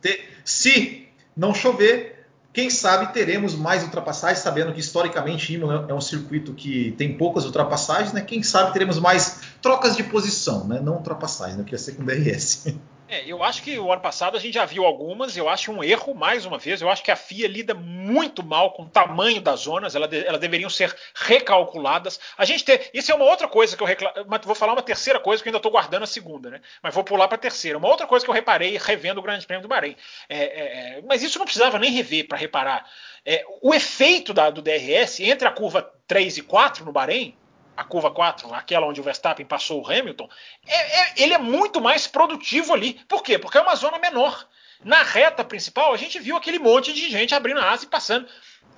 [0.00, 6.00] te, se não chover, quem sabe teremos mais ultrapassagens, sabendo que historicamente Imola é um
[6.00, 8.20] circuito que tem poucas ultrapassagens, né?
[8.20, 10.80] Quem sabe teremos mais trocas de posição, né?
[10.80, 11.64] Não ultrapassagens, não né?
[11.64, 12.74] queria ser com DRS.
[13.12, 15.84] É, eu acho que o ano passado a gente já viu algumas, eu acho um
[15.84, 19.38] erro, mais uma vez, eu acho que a FIA lida muito mal com o tamanho
[19.38, 22.18] das zonas, elas, elas deveriam ser recalculadas.
[22.38, 22.80] A gente tem.
[22.94, 24.14] Isso é uma outra coisa que eu reclamo.
[24.44, 26.62] Vou falar uma terceira coisa que eu ainda estou guardando a segunda, né?
[26.82, 27.76] Mas vou pular para a terceira.
[27.76, 29.94] Uma outra coisa que eu reparei revendo o Grande Prêmio do Bahrein.
[30.26, 32.88] É, é, é mas isso não precisava nem rever para reparar.
[33.26, 37.36] É, o efeito da, do DRS entre a curva 3 e 4 no Bahrein
[37.76, 40.28] a curva 4, aquela onde o Verstappen passou o Hamilton,
[40.66, 42.94] é, é, ele é muito mais produtivo ali.
[43.08, 43.38] Por quê?
[43.38, 44.46] Porque é uma zona menor.
[44.84, 48.28] Na reta principal, a gente viu aquele monte de gente abrindo a asa e passando.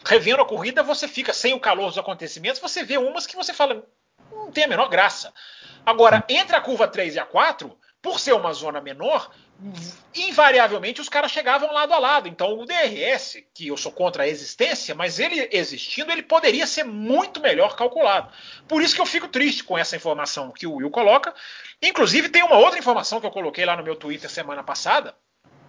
[0.05, 3.55] Revendo a corrida, você fica sem o calor dos acontecimentos, você vê umas que você
[3.55, 3.87] fala,
[4.31, 5.33] não tem a menor graça.
[5.85, 9.31] Agora, entre a curva 3 e a 4, por ser uma zona menor,
[10.15, 12.29] invariavelmente os caras chegavam lado a lado.
[12.29, 16.85] Então o DRS, que eu sou contra a existência, mas ele existindo, ele poderia ser
[16.85, 18.31] muito melhor calculado.
[18.69, 21.35] Por isso que eu fico triste com essa informação que o Will coloca.
[21.81, 25.15] Inclusive tem uma outra informação que eu coloquei lá no meu Twitter semana passada,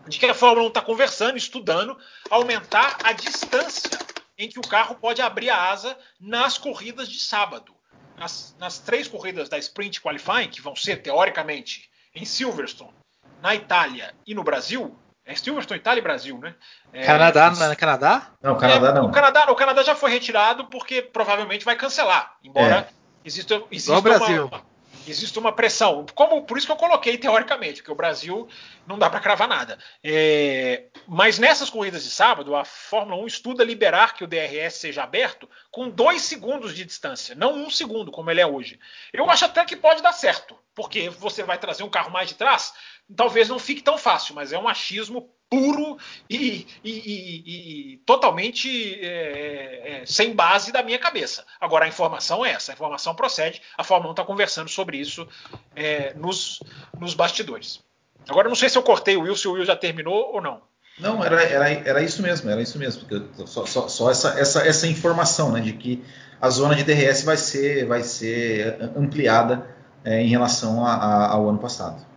[0.07, 1.97] de que a Fórmula 1 está conversando, estudando,
[2.29, 3.97] aumentar a distância
[4.37, 7.73] em que o carro pode abrir a asa nas corridas de sábado.
[8.17, 12.93] Nas, nas três corridas da Sprint Qualifying, que vão ser teoricamente em Silverstone,
[13.41, 16.53] na Itália e no Brasil, é Silverstone, Itália e Brasil, né?
[16.93, 18.31] É, Canadá, não é Canadá?
[18.41, 19.05] Não, Canadá é, não.
[19.07, 23.27] O Canadá, o Canadá já foi retirado porque provavelmente vai cancelar, embora é.
[23.27, 24.47] exista, exista Brasil.
[24.47, 24.61] Uma,
[25.07, 26.05] existe uma pressão.
[26.13, 28.47] Como, por isso que eu coloquei teoricamente, porque o Brasil
[28.85, 29.77] não dá para cravar nada.
[30.03, 35.03] É, mas nessas corridas de sábado, a Fórmula 1 estuda liberar que o DRS seja
[35.03, 38.79] aberto com dois segundos de distância, não um segundo, como ele é hoje.
[39.13, 42.35] Eu acho até que pode dar certo, porque você vai trazer um carro mais de
[42.35, 42.73] trás,
[43.13, 45.97] talvez não fique tão fácil, mas é um achismo puro
[46.29, 51.45] e, e, e, e totalmente é, é, é, sem base da minha cabeça.
[51.59, 55.27] Agora, a informação é essa, a informação procede, a Fórmula 1 está conversando sobre isso
[55.75, 56.59] é, nos,
[56.99, 57.83] nos bastidores.
[58.27, 60.61] Agora, não sei se eu cortei o Will, se o Will já terminou ou não.
[60.97, 63.05] Não, era, era, era isso mesmo, era isso mesmo,
[63.45, 66.03] só, só, só essa, essa, essa informação né, de que
[66.39, 69.67] a zona de DRS vai ser, vai ser ampliada
[70.05, 72.14] é, em relação a, a, ao ano passado.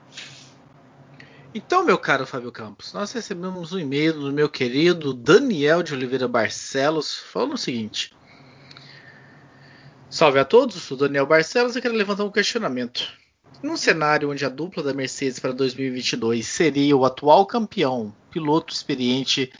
[1.54, 6.28] Então, meu caro Fábio Campos, nós recebemos um e-mail do meu querido Daniel de Oliveira
[6.28, 8.14] Barcelos falando o seguinte:
[10.10, 13.10] Salve a todos, sou Daniel Barcelos e quero levantar um questionamento.
[13.62, 19.50] Num cenário onde a dupla da Mercedes para 2022 seria o atual campeão, piloto experiente,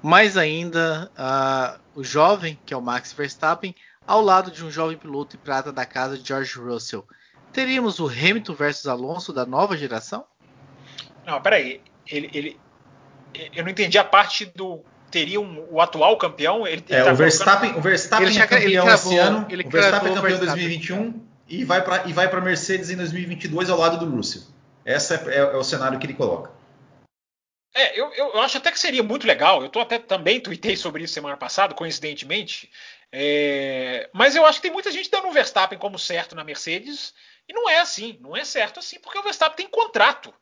[0.00, 3.74] mais ainda uh, o jovem, que é o Max Verstappen,
[4.06, 7.04] ao lado de um jovem piloto e prata da casa George Russell,
[7.52, 10.24] teríamos o Hamilton versus Alonso da nova geração?
[11.26, 11.80] Não, peraí.
[12.06, 12.60] Ele, ele,
[13.54, 14.84] eu não entendi a parte do.
[15.10, 16.66] Teria um, o atual campeão?
[16.66, 19.46] Ele, é, tá o, Verstappen, o Verstappen ele é campeão esse ano.
[19.50, 22.96] Ele o Verstappen é campeão em 2021 e vai para e vai para Mercedes em
[22.96, 24.42] 2022 ao lado do Russell.
[24.86, 26.50] Esse é, é, é, o cenário que ele coloca.
[27.74, 29.62] É, eu, eu, acho até que seria muito legal.
[29.62, 32.70] Eu tô até também tuitei sobre isso semana passada, coincidentemente.
[33.10, 37.12] É, mas eu acho que tem muita gente dando o Verstappen como certo na Mercedes
[37.46, 40.32] e não é assim, não é certo assim, porque o Verstappen tem contrato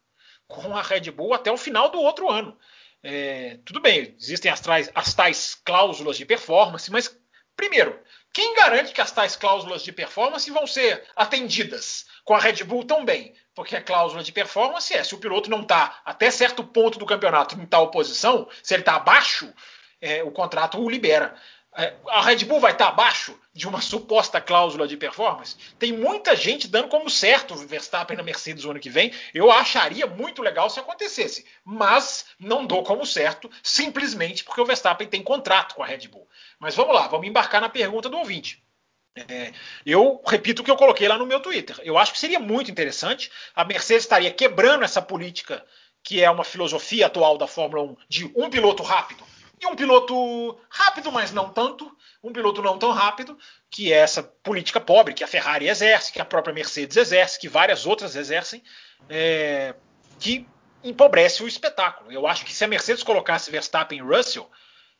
[0.50, 2.56] com a Red Bull até o final do outro ano.
[3.02, 7.16] É, tudo bem, existem as, tais, as tais cláusulas de performance, mas,
[7.56, 7.98] primeiro,
[8.32, 12.84] quem garante que as tais cláusulas de performance vão ser atendidas com a Red Bull
[12.84, 13.34] também?
[13.54, 17.06] Porque a cláusula de performance é se o piloto não está até certo ponto do
[17.06, 19.52] campeonato em tal posição, se ele está abaixo,
[20.00, 21.34] é, o contrato o libera.
[21.76, 25.56] É, a Red Bull vai estar abaixo de uma suposta cláusula de performance?
[25.78, 29.12] Tem muita gente dando como certo o Verstappen na Mercedes o ano que vem.
[29.33, 35.06] Eu acharia muito legal se acontecesse, mas não dou como certo, simplesmente porque o Verstappen
[35.06, 36.28] tem contrato com a Red Bull.
[36.59, 38.62] Mas vamos lá, vamos embarcar na pergunta do ouvinte.
[39.28, 39.52] É,
[39.87, 41.78] eu repito o que eu coloquei lá no meu Twitter.
[41.85, 43.30] Eu acho que seria muito interessante.
[43.54, 45.64] A Mercedes estaria quebrando essa política
[46.02, 49.22] que é uma filosofia atual da Fórmula 1 de um piloto rápido
[49.61, 53.38] e um piloto rápido, mas não tanto, um piloto não tão rápido,
[53.70, 57.49] que é essa política pobre que a Ferrari exerce, que a própria Mercedes exerce, que
[57.49, 58.62] várias outras exercem,
[59.09, 59.75] é,
[60.18, 60.46] que
[60.83, 62.11] empobrece o espetáculo.
[62.11, 64.51] Eu acho que se a Mercedes colocasse Verstappen e Russell,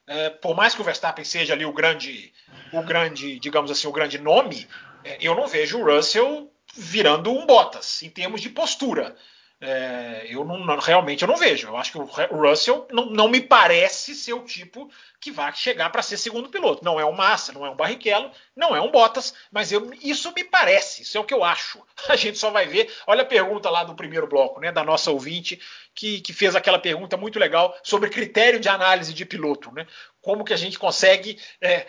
[0.07, 2.33] é, por mais que o Verstappen seja ali o grande,
[2.73, 4.69] o grande, digamos assim, o grande nome,
[5.05, 9.17] é, eu não vejo o Russell virando um Bottas em termos de postura.
[9.63, 11.69] É, eu não, não, realmente eu não vejo.
[11.69, 15.91] Eu acho que o Russell não, não me parece ser o tipo que vai chegar
[15.91, 16.83] para ser segundo piloto.
[16.83, 20.33] Não é um Massa, não é um Barrichello, não é um Bottas, mas eu, isso
[20.33, 21.79] me parece, isso é o que eu acho.
[22.09, 22.91] A gente só vai ver.
[23.07, 25.61] Olha a pergunta lá do primeiro bloco, né, da nossa ouvinte,
[25.95, 29.87] que, que fez aquela pergunta muito legal sobre critério de análise de piloto, né?
[30.23, 31.87] Como que a gente consegue é,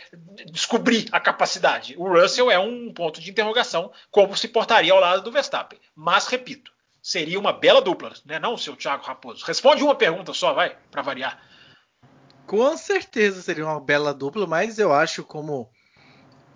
[0.51, 1.95] descobrir a capacidade?
[1.97, 5.79] O Russell é um ponto de interrogação, como se portaria ao lado do Verstappen.
[5.95, 8.39] Mas repito, seria uma bela dupla, né?
[8.39, 9.45] Não, seu Thiago Raposo.
[9.45, 11.41] Responde uma pergunta só, vai, para variar.
[12.45, 15.69] Com certeza seria uma bela dupla, mas eu acho como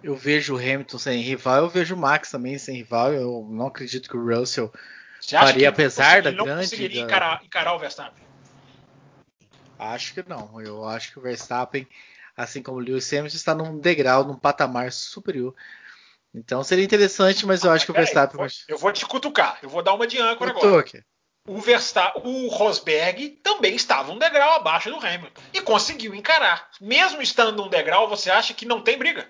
[0.04, 3.12] eu vejo o Hamilton sem rival, eu vejo o Max também sem rival.
[3.14, 4.72] Eu não acredito que o Russell
[5.28, 6.50] faria, apesar da grande.
[6.50, 7.08] Não conseguiria da...
[7.08, 8.24] encarar, encarar o Verstappen?
[9.80, 10.62] Acho que não.
[10.62, 11.88] Eu acho que o Verstappen,
[12.38, 15.56] assim como o Lewis Hamilton, está num degrau, num patamar superior
[16.38, 18.42] então seria interessante, mas eu acho que o Verstappen.
[18.42, 20.80] Aí, eu vou te cutucar, eu vou dar uma de âncora agora.
[20.80, 21.02] Aqui.
[21.48, 26.70] O Verstappen, o Rosberg também estava um degrau abaixo do Hamilton e conseguiu encarar.
[26.82, 29.28] Mesmo estando um degrau, você acha que não tem briga?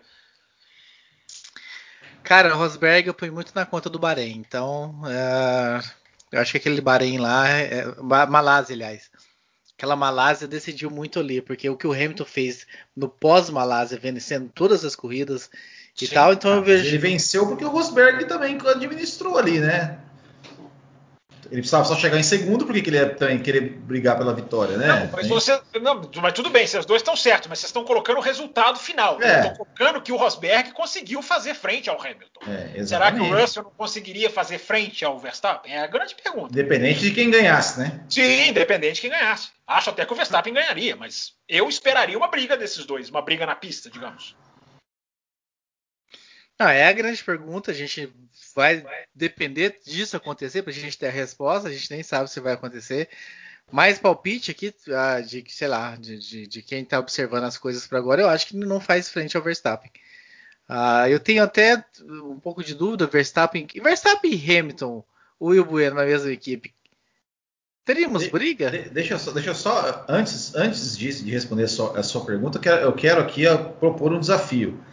[2.24, 5.80] Cara, o Rosberg eu ponho muito na conta do Bahrein, então é,
[6.32, 9.12] eu acho que aquele Bahrein lá, é, é Malásia, aliás,
[9.78, 12.66] aquela Malásia decidiu muito ali, porque o que o Hamilton fez
[12.96, 15.52] no pós-Malásia, vencendo todas as corridas,
[16.02, 16.34] e Sim, tal.
[16.34, 16.86] Então eu vejo.
[16.86, 20.00] Ele venceu porque o Rosberg também administrou ali, né?
[21.52, 24.88] Ele precisava só chegar em segundo, porque ele ia também querer brigar pela vitória, né?
[24.88, 28.18] Não, mas, você, não, mas tudo bem, vocês dois estão certos, mas vocês estão colocando
[28.18, 29.22] o resultado final.
[29.22, 29.42] É.
[29.42, 32.42] Estão colocando que o Rosberg conseguiu fazer frente ao Hamilton.
[32.48, 35.74] É, Será que o Russell não conseguiria fazer frente ao Verstappen?
[35.74, 36.52] É a grande pergunta.
[36.52, 38.02] Dependente de quem ganhasse, né?
[38.10, 39.50] Sim, independente de quem ganhasse.
[39.68, 43.46] Acho até que o Verstappen ganharia, mas eu esperaria uma briga desses dois, uma briga
[43.46, 44.36] na pista, digamos.
[46.60, 47.72] Não, é a grande pergunta.
[47.72, 48.12] A gente
[48.56, 51.68] vai depender disso acontecer para a gente ter a resposta.
[51.68, 53.10] A gente nem sabe se vai acontecer.
[53.72, 57.88] Mais palpite aqui ah, de sei lá, de, de, de quem está observando as coisas
[57.88, 59.92] para agora, eu acho que não faz frente ao Verstappen.
[60.70, 65.04] Uh, eu tenho até um pouco de dúvida, Verstappen, Verstappen e Hamilton,
[65.40, 66.74] o Will Bueno na mesma equipe.
[67.84, 68.72] Teríamos de, briga?
[68.72, 72.04] De, deixa, eu só, deixa eu só antes, antes de, de responder a sua, a
[72.04, 73.44] sua pergunta, eu quero, eu quero aqui
[73.80, 74.84] propor um desafio.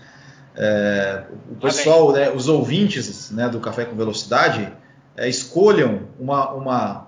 [0.54, 4.72] É, o pessoal, né, os ouvintes né, do Café com Velocidade,
[5.16, 7.06] é, escolham uma, uma,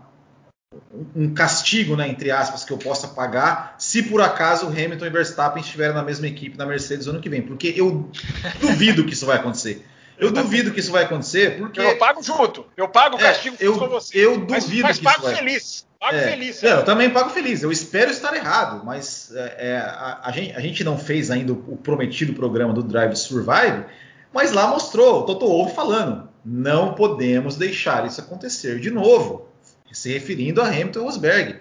[1.14, 5.62] um castigo, né, entre aspas, que eu possa pagar se por acaso Hamilton e Verstappen
[5.62, 8.10] estiverem na mesma equipe na Mercedes ano que vem, porque eu
[8.60, 9.84] duvido que isso vai acontecer.
[10.18, 11.80] Eu duvido que isso vai acontecer, porque.
[11.80, 12.66] Eu pago junto.
[12.76, 14.16] Eu pago o é, castigo é, eu, com você.
[14.16, 15.36] Eu duvido mas, mas que pago isso vai...
[15.36, 15.86] feliz.
[15.98, 16.62] Pago é, feliz.
[16.62, 17.62] É, eu também pago feliz.
[17.62, 21.52] Eu espero estar errado, mas é, é, a, a, gente, a, gente, não fez ainda
[21.52, 23.84] o, prometido programa do Drive Survive,
[24.32, 29.48] mas lá mostrou o Toto Wolff falando: não podemos deixar isso acontecer de novo,
[29.90, 31.56] se referindo a Hamilton e Rosberg.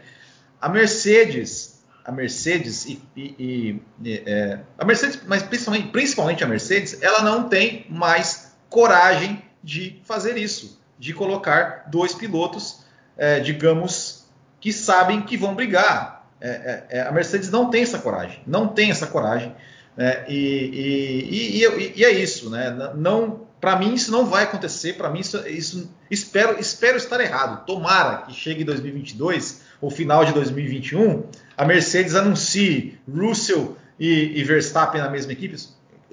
[0.59, 7.01] A Mercedes, a Mercedes e, e, e é, a Mercedes, mas principalmente, principalmente a Mercedes,
[7.01, 12.83] ela não tem mais coragem de fazer isso, de colocar dois pilotos,
[13.17, 14.25] é, digamos,
[14.59, 16.27] que sabem que vão brigar.
[16.41, 19.55] É, é, é, a Mercedes não tem essa coragem, não tem essa coragem.
[19.95, 20.25] Né?
[20.27, 21.61] E,
[21.95, 22.91] e, é isso, né?
[22.95, 24.97] Não, para mim isso não vai acontecer.
[24.97, 27.65] Para mim isso, isso, espero, espero estar errado.
[27.65, 31.23] Tomara que chegue em 2022 ou final de 2021,
[31.55, 35.55] a Mercedes anuncie Russell e, Verstappen na mesma equipe.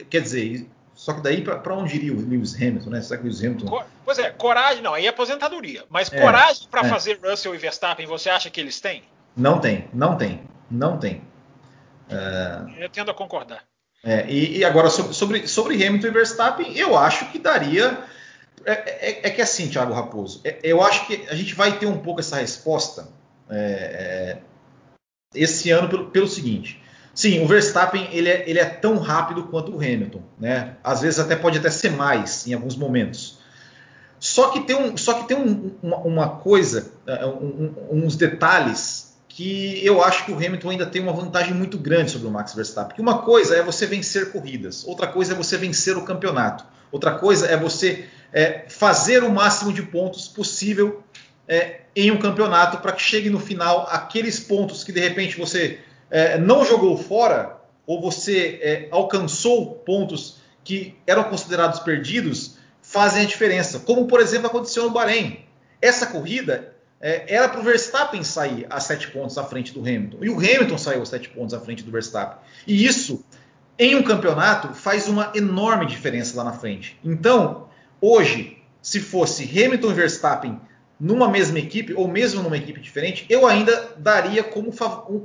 [0.08, 3.02] Quer dizer, só que daí, para onde iria o Lewis Hamilton, né?
[3.02, 3.84] Será que o Lewis Hamilton.
[4.04, 5.84] Pois é, coragem, não, aí é aposentadoria.
[5.90, 6.88] Mas é, coragem para é.
[6.88, 9.02] fazer Russell e Verstappen, você acha que eles têm?
[9.36, 11.20] Não tem, não tem, não tem.
[12.08, 12.84] É...
[12.84, 13.64] Eu tendo a concordar.
[14.02, 18.02] É, e, e, agora, sobre, sobre, Hamilton e Verstappen, eu acho que daria.
[18.64, 21.86] É, é, é que assim, Thiago Raposo, é, eu acho que a gente vai ter
[21.86, 23.08] um pouco essa resposta
[25.34, 26.80] esse ano pelo, pelo seguinte.
[27.14, 30.76] Sim, o Verstappen ele é, ele é, tão rápido quanto o Hamilton, né?
[30.82, 33.38] Às vezes até pode até ser mais em alguns momentos.
[34.18, 39.09] Só que tem, um, só que tem um, uma, uma, coisa, é, um, uns detalhes
[39.40, 42.52] que eu acho que o Hamilton ainda tem uma vantagem muito grande sobre o Max
[42.52, 42.94] Verstappen.
[42.94, 47.12] Que uma coisa é você vencer corridas, outra coisa é você vencer o campeonato, outra
[47.12, 51.02] coisa é você é, fazer o máximo de pontos possível
[51.48, 55.78] é, em um campeonato para que chegue no final aqueles pontos que de repente você
[56.10, 63.26] é, não jogou fora ou você é, alcançou pontos que eram considerados perdidos fazem a
[63.26, 63.78] diferença.
[63.78, 65.46] Como por exemplo aconteceu no Bahrein.
[65.80, 70.18] Essa corrida é, era para o Verstappen sair a sete pontos à frente do Hamilton
[70.22, 72.38] e o Hamilton saiu a sete pontos à frente do Verstappen.
[72.66, 73.24] E isso
[73.78, 76.98] em um campeonato faz uma enorme diferença lá na frente.
[77.04, 77.68] Então
[78.00, 80.60] hoje se fosse Hamilton e Verstappen
[81.00, 84.70] numa mesma equipe, ou mesmo numa equipe diferente, eu ainda daria como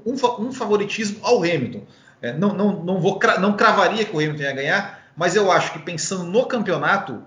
[0.05, 1.81] um, favoritismo ao Hamilton.
[2.21, 5.73] É, não, não, não, vou, não cravaria que o Hamilton ia ganhar, mas eu acho
[5.73, 7.21] que pensando no campeonato,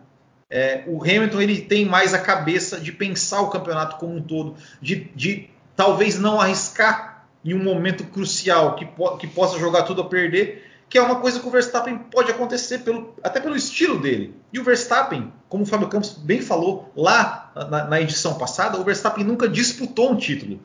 [0.50, 4.56] é, o Hamilton ele tem mais a cabeça de pensar o campeonato como um todo,
[4.80, 10.02] de, de talvez não arriscar em um momento crucial que, po que possa jogar tudo
[10.02, 14.00] a perder que é uma coisa que o Verstappen pode acontecer pelo, até pelo estilo
[14.00, 14.34] dele.
[14.52, 18.84] E o Verstappen, como o Fábio Campos bem falou lá na, na edição passada, o
[18.84, 20.60] Verstappen nunca disputou um título.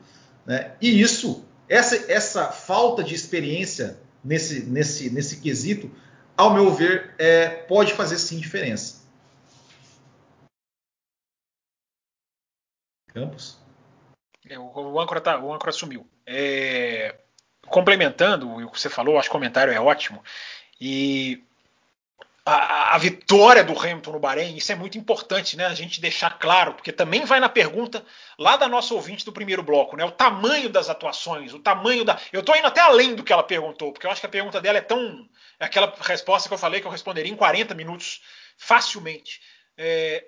[0.46, 0.72] Né?
[0.80, 5.90] E isso, essa, essa falta de experiência nesse, nesse, nesse quesito,
[6.36, 9.03] ao meu ver, é, pode fazer sim diferença.
[13.14, 13.56] Campos?
[14.48, 16.06] É, o, o, âncora tá, o âncora sumiu.
[16.26, 17.14] É,
[17.68, 20.22] complementando o que você falou, acho que o comentário é ótimo.
[20.80, 21.42] E
[22.44, 25.64] a, a, vitória do Hamilton no Bahrein, isso é muito importante, né?
[25.66, 28.04] A gente deixar claro, porque também vai na pergunta
[28.36, 30.04] lá da nossa ouvinte do primeiro bloco, né?
[30.04, 32.18] O tamanho das atuações, o tamanho da.
[32.32, 34.60] Eu estou indo até além do que ela perguntou, porque eu acho que a pergunta
[34.60, 35.26] dela é tão.
[35.58, 38.20] É aquela resposta que eu falei que eu responderia em 40 minutos
[38.58, 39.40] facilmente.
[39.78, 40.24] É,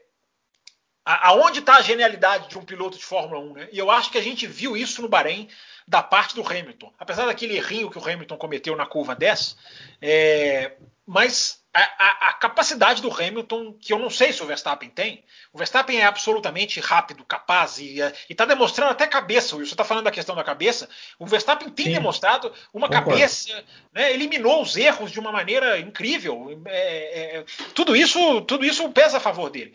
[1.07, 3.69] aonde está a genialidade de um piloto de Fórmula 1, né?
[3.71, 5.49] E eu acho que a gente viu isso no Bahrein
[5.87, 6.93] da parte do Hamilton.
[6.99, 9.57] Apesar daquele errinho que o Hamilton cometeu na curva 10,
[10.03, 10.73] é,
[11.07, 15.23] mas a, a, a, capacidade do Hamilton, que eu não sei se o Verstappen tem,
[15.53, 19.55] o Verstappen é absolutamente rápido, capaz e está demonstrando até cabeça.
[19.55, 20.89] Você está falando da questão da cabeça.
[21.21, 21.93] O Verstappen tem Sim.
[21.93, 23.11] demonstrado uma Concordo.
[23.11, 26.61] cabeça, né, eliminou os erros de uma maneira incrível.
[26.67, 29.73] É, é, tudo isso, tudo isso pesa a favor dele.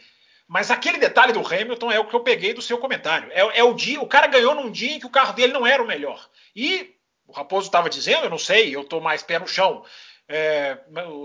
[0.51, 3.29] Mas aquele detalhe do Hamilton é o que eu peguei do seu comentário.
[3.31, 5.65] É, é o dia, o cara ganhou num dia em que o carro dele não
[5.65, 6.27] era o melhor.
[6.53, 6.93] E
[7.25, 9.81] o Raposo estava dizendo, eu não sei, eu estou mais pé no chão.
[10.27, 10.77] É,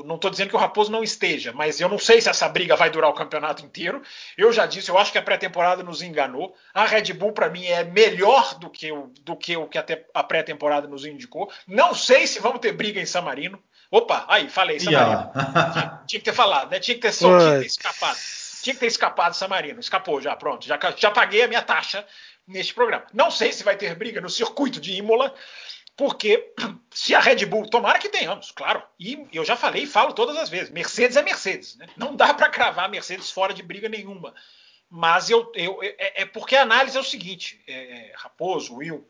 [0.05, 2.77] não estou dizendo que o Raposo não esteja, mas eu não sei se essa briga
[2.77, 4.01] vai durar o campeonato inteiro.
[4.39, 6.55] Eu já disse, eu acho que a pré-temporada nos enganou.
[6.73, 9.77] A Red Bull, para mim, é melhor do que, o, do que o que
[10.15, 11.51] a pré-temporada nos indicou.
[11.67, 13.61] Não sei se vamos ter briga em San Marino.
[13.91, 15.33] Opa, aí, falei, San Marino.
[15.33, 16.79] Tinha, tinha, que ter falado, né?
[16.79, 18.17] Tinha que ter, tinha que ter escapado.
[18.63, 19.81] Tinha que ter escapado San Marino.
[19.81, 20.67] Escapou já, pronto.
[20.67, 22.07] Já, já paguei a minha taxa
[22.47, 23.07] neste programa.
[23.13, 25.35] Não sei se vai ter briga no circuito de Imola,
[25.97, 26.53] porque
[26.91, 28.83] se a Red Bull, tomara que tenhamos, claro.
[28.99, 31.77] E eu já falei e falo todas as vezes: Mercedes é Mercedes.
[31.77, 31.87] Né?
[31.97, 34.35] Não dá para cravar Mercedes fora de briga nenhuma.
[34.89, 39.09] Mas eu, eu é, é, porque a análise é o seguinte: é, é Raposo, Will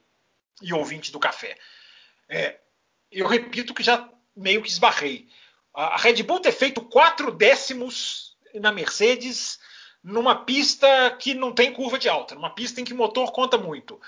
[0.62, 1.56] e ouvinte do café.
[2.28, 2.58] É,
[3.10, 5.28] eu repito que já meio que esbarrei.
[5.74, 8.25] A Red Bull ter feito quatro décimos
[8.60, 9.58] na Mercedes
[10.02, 10.86] numa pista
[11.18, 14.00] que não tem curva de alta, numa pista em que o motor conta muito.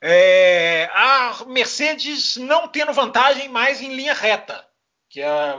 [0.00, 4.66] É, a Mercedes não tendo vantagem mais em linha reta,
[5.08, 5.54] que é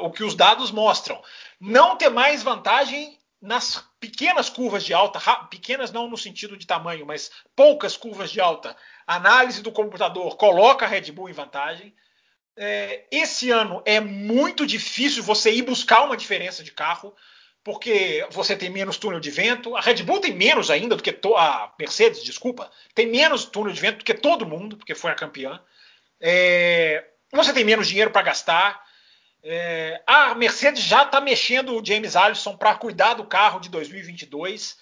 [0.00, 1.22] o que os dados mostram.
[1.60, 7.06] Não ter mais vantagem nas pequenas curvas de alta, pequenas não no sentido de tamanho,
[7.06, 8.76] mas poucas curvas de alta.
[9.06, 11.94] A análise do computador coloca a Red Bull em vantagem.
[12.56, 17.14] É, esse ano é muito difícil você ir buscar uma diferença de carro
[17.66, 19.74] porque você tem menos túnel de vento.
[19.74, 23.80] A Red Bull tem menos ainda do que a Mercedes, desculpa, tem menos túnel de
[23.80, 25.60] vento do que todo mundo, porque foi a campeã.
[26.20, 27.04] É...
[27.32, 28.80] Você tem menos dinheiro para gastar.
[29.42, 30.00] É...
[30.06, 34.76] A Mercedes já está mexendo o James Allison para cuidar do carro de 2022.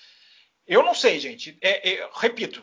[0.69, 1.57] Eu não sei, gente.
[1.63, 2.63] É, é, repito,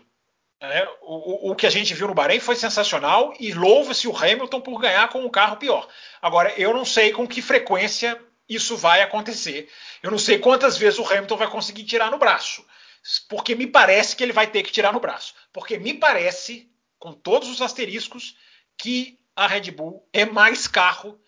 [0.59, 4.61] é, o, o, que a gente viu no Bahrein foi sensacional e louva-se o Hamilton
[4.61, 5.87] por ganhar com um carro pior.
[6.21, 8.21] Agora, eu não sei com que frequência
[8.53, 9.69] isso vai acontecer.
[10.01, 12.65] Eu não sei quantas vezes o Hamilton vai conseguir tirar no braço,
[13.29, 16.69] porque me parece que ele vai ter que tirar no braço, porque me parece,
[16.99, 18.35] com todos os asteriscos,
[18.77, 21.19] que a Red Bull é mais carro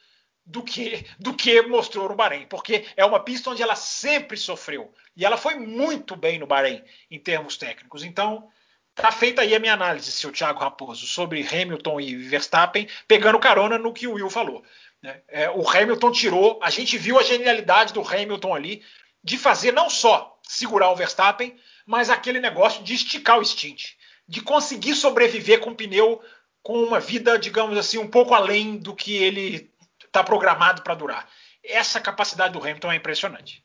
[0.45, 4.93] do que do que mostrou no Bahrein, porque é uma pista onde ela sempre sofreu
[5.15, 8.03] e ela foi muito bem no Bahrein em termos técnicos.
[8.03, 8.49] Então,
[8.95, 13.77] tá feita aí a minha análise, seu Thiago Raposo, sobre Hamilton e Verstappen, pegando carona
[13.77, 14.63] no que o Will falou.
[15.03, 15.21] Né?
[15.27, 18.81] É, o Hamilton tirou, a gente viu a genialidade do Hamilton ali
[19.21, 23.91] de fazer não só segurar o Verstappen, mas aquele negócio de esticar o stint,
[24.27, 26.21] de conseguir sobreviver com o pneu
[26.61, 29.69] com uma vida, digamos assim, um pouco além do que ele
[30.05, 31.27] está programado para durar.
[31.61, 33.63] Essa capacidade do Hamilton é impressionante.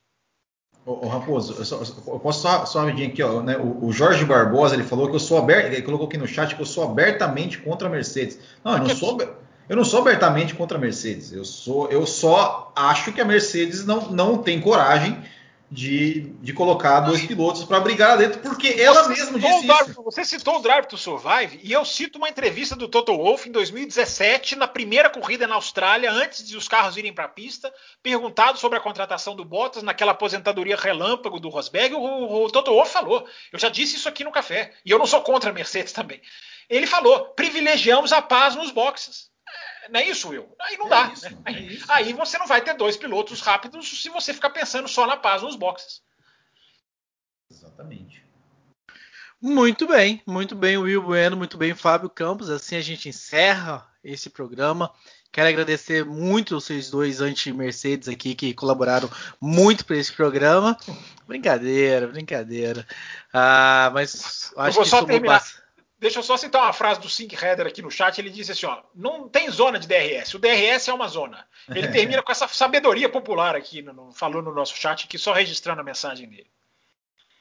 [0.85, 3.57] Ô, ô Raposo, eu, só, eu, posso só, só rapidinho aqui, ó, né?
[3.57, 6.57] O, o, Jorge Barbosa ele falou que eu sou aberto, ele colocou aqui no chat
[6.57, 8.41] que eu sou abertamente contra a Mercedes.
[8.65, 9.17] Não, eu não sou,
[9.69, 11.33] eu não sou abertamente contra a Mercedes.
[11.33, 15.23] Eu sou, eu só acho que a Mercedes não, não tem coragem
[15.71, 20.25] de, de colocar dois pilotos para brigar lá dentro, porque ela mesma disse drive, Você
[20.25, 24.57] citou o Drive to Survive e eu cito uma entrevista do Toto Wolff em 2017,
[24.57, 28.79] na primeira corrida na Austrália, antes de os carros irem para a pista, perguntado sobre
[28.79, 33.59] a contratação do Bottas naquela aposentadoria relâmpago do Rosberg, o, o Toto Wolff falou: "Eu
[33.59, 36.23] já disse isso aqui no café, e eu não sou contra a Mercedes também".
[36.71, 39.29] Ele falou: "Privilegiamos a paz nos boxes".
[39.91, 40.49] Não é isso, Will?
[40.61, 41.13] Aí não é dá.
[41.13, 41.39] Isso, né?
[41.45, 45.07] aí, é aí, você não vai ter dois pilotos rápidos se você ficar pensando só
[45.07, 46.03] na paz nos boxes.
[47.51, 48.25] Exatamente.
[49.41, 52.51] Muito bem, muito bem, Will Bueno, muito bem, Fábio Campos.
[52.51, 54.93] Assim a gente encerra esse programa.
[55.31, 59.09] Quero agradecer muito vocês dois anti-Mercedes aqui que colaboraram
[59.41, 60.77] muito para esse programa.
[61.27, 62.87] Brincadeira, brincadeira.
[63.33, 65.45] Ah, mas acho eu vou que só terminar.
[66.01, 68.19] Deixa eu só citar uma frase do Sync Header aqui no chat.
[68.19, 70.35] Ele disse assim: ó, não tem zona de DRS.
[70.35, 71.45] O DRS é uma zona.
[71.69, 75.33] Ele termina com essa sabedoria popular aqui, no, no, falou no nosso chat, aqui só
[75.33, 76.47] registrando a mensagem dele.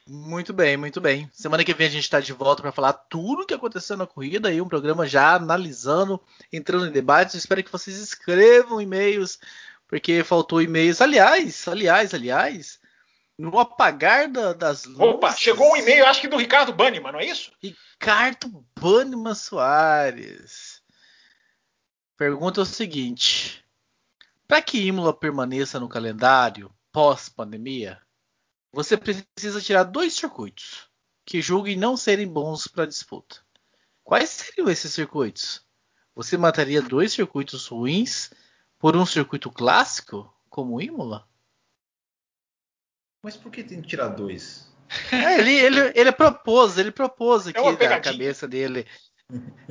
[0.08, 1.30] Muito bem, muito bem.
[1.34, 4.08] Semana que vem a gente está de volta para falar tudo o que aconteceu na
[4.08, 6.20] corrida e um programa já analisando,
[6.52, 7.36] entrando em debates.
[7.36, 9.38] espero que vocês escrevam e-mails,
[9.86, 11.02] porque faltou e-mails.
[11.02, 12.80] Aliás, aliás, aliás,
[13.38, 15.00] no apagar da, das luzes.
[15.00, 17.52] Opa, chegou um e-mail, acho que do Ricardo Banniman, não é isso?
[17.62, 20.82] Ricardo Banniman Soares.
[22.18, 23.64] Pergunta o seguinte:
[24.48, 28.02] para que Imola permaneça no calendário pós-pandemia,
[28.72, 30.90] você precisa tirar dois circuitos
[31.24, 33.38] que julguem não serem bons para disputa.
[34.04, 35.62] Quais seriam esses circuitos?
[36.16, 38.32] Você mataria dois circuitos ruins
[38.80, 41.28] por um circuito clássico, como Imola?
[43.28, 44.74] Mas por que tem que tirar dois?
[45.12, 48.88] É, ele, ele, ele propôs, ele propôs aqui é na cabeça dele.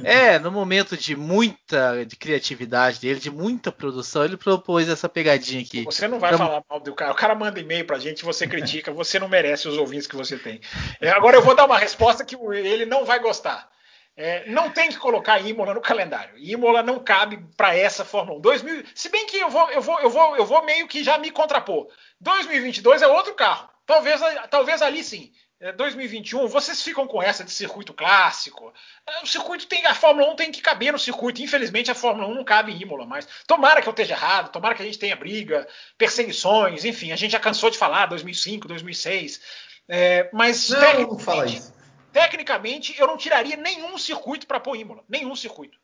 [0.04, 5.62] É, no momento de muita de criatividade dele, de muita produção, ele propôs essa pegadinha
[5.62, 5.84] aqui.
[5.84, 7.12] Você não vai então, falar mal do cara.
[7.12, 10.36] O cara manda e-mail pra gente, você critica, você não merece os ouvintes que você
[10.36, 10.60] tem.
[11.00, 13.70] É, agora eu vou dar uma resposta que ele não vai gostar.
[14.16, 16.38] É, não tem que colocar Imola no calendário.
[16.38, 18.40] Imola não cabe para essa Fórmula 1.
[18.40, 21.18] 2000, se bem que eu vou, eu, vou, eu, vou, eu vou meio que já
[21.18, 21.88] me contrapor.
[22.20, 23.68] 2022 é outro carro.
[23.84, 25.32] Talvez, talvez ali sim.
[25.76, 28.72] 2021, é, vocês ficam com essa de circuito clássico.
[29.06, 29.86] É, o circuito tem.
[29.86, 31.42] A Fórmula 1 tem que caber no circuito.
[31.42, 33.26] Infelizmente, a Fórmula 1 não cabe em Imola mais.
[33.46, 37.32] Tomara que eu esteja errado, tomara que a gente tenha briga, perseguições, enfim, a gente
[37.32, 39.40] já cansou de falar 2005, 2006.
[39.88, 40.68] É, mas.
[40.68, 41.75] Não, não fala isso.
[42.16, 45.02] Tecnicamente, eu não tiraria nenhum circuito para pôr Imola.
[45.06, 45.76] Nenhum circuito.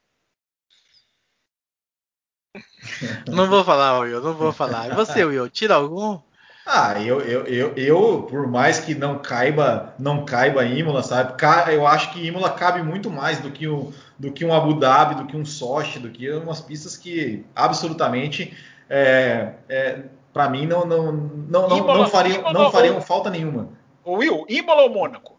[3.28, 4.90] Não vou falar, Will, não vou falar.
[4.90, 6.18] E você, Will, tira algum?
[6.66, 11.34] Ah, eu, eu, eu, eu, por mais que não caiba, não caiba Imola, sabe?
[11.72, 15.16] Eu acho que Imola cabe muito mais do que, um, do que um Abu Dhabi,
[15.16, 18.56] do que um Sochi, do que umas pistas que absolutamente,
[18.88, 20.02] é, é,
[20.32, 23.68] para mim, não, não, não, não, Imola, não, fariam, Imola, não fariam ou, falta nenhuma.
[24.06, 25.31] Will, Imola ou Mônaco?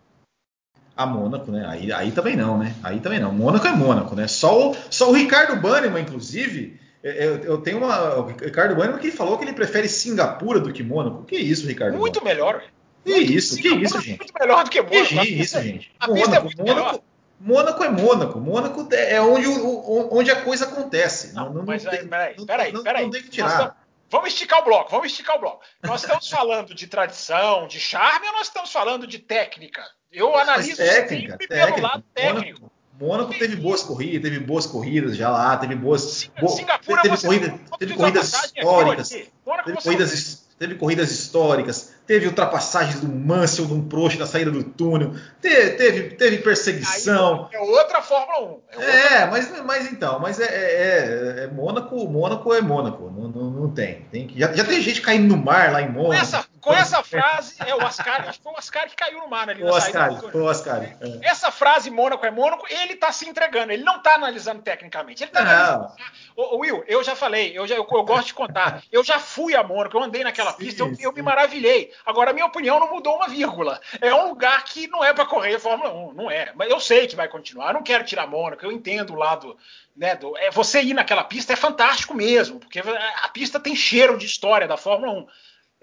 [0.95, 1.65] A Mônaco, né?
[1.67, 2.75] Aí, aí também não, né?
[2.83, 3.31] Aí também não.
[3.31, 4.27] Mônaco é Mônaco, né?
[4.27, 8.15] Só o, só o Ricardo Bannerman, inclusive, é, eu, eu, tenho uma.
[8.15, 11.23] O Ricardo Bannerman que falou que ele prefere Singapura do que Mônaco.
[11.23, 11.97] Que isso, Ricardo?
[11.97, 12.63] Muito melhor.
[13.03, 14.19] Que isso, que isso, gente?
[14.19, 15.07] Muito melhor do que Mônaco.
[15.07, 15.91] Que isso, gente?
[15.99, 17.01] A Mônaco, pista é muito Mônaco, melhor.
[17.39, 18.39] Mônaco é Mônaco.
[18.39, 21.33] Mônaco é onde, onde a coisa acontece.
[21.33, 23.03] Não, não, mas não tem, peraí, peraí, peraí.
[23.03, 23.83] Não tem que tirar.
[24.09, 25.61] Vamos esticar o bloco, vamos esticar o bloco.
[25.81, 29.83] Nós estamos falando de tradição, de charme, ou nós estamos falando de técnica?
[30.13, 31.73] Eu analiso técnica, sempre técnica.
[31.73, 32.71] pelo lado técnico.
[32.99, 36.29] Mônaco teve boas corridas, teve boas corridas já lá, teve boas.
[36.55, 39.09] Singapura teve, corrida, teve corridas históricas.
[39.09, 44.63] Teve corridas, teve corridas históricas teve ultrapassagens do Mansell, de um Prost na saída do
[44.63, 47.47] túnel, teve, teve, teve perseguição.
[47.51, 48.81] Aí, é outra Fórmula 1.
[48.81, 53.49] É, é mas, mas então, mas é, é, é, Mônaco, Mônaco é Mônaco, não, não,
[53.49, 54.05] não tem.
[54.11, 56.09] tem que, já, já, tem gente caindo no mar lá em Mônaco.
[56.09, 59.19] Com essa, com essa frase, é o Ascari, acho que foi o Ascari que caiu
[59.19, 60.95] no mar ali o na Ascari, Foi o Ascari.
[61.01, 61.27] É.
[61.27, 65.23] Essa frase Mônaco é Mônaco, ele tá se entregando, ele não tá analisando tecnicamente.
[65.23, 65.93] Ele tá analisando.
[66.37, 68.81] Ô, Will, eu já falei, eu, já, eu, eu, gosto de contar.
[68.89, 71.91] Eu já fui a Mônaco, eu andei naquela sim, pista, eu, eu me maravilhei.
[72.05, 73.81] Agora, a minha opinião não mudou uma vírgula.
[73.99, 76.53] É um lugar que não é para correr Fórmula 1, não é.
[76.55, 77.67] Mas eu sei que vai continuar.
[77.67, 79.57] Eu não quero tirar Mônaco, eu entendo o lado.
[79.95, 84.17] Né, do, é, você ir naquela pista é fantástico mesmo, porque a pista tem cheiro
[84.17, 85.27] de história da Fórmula 1.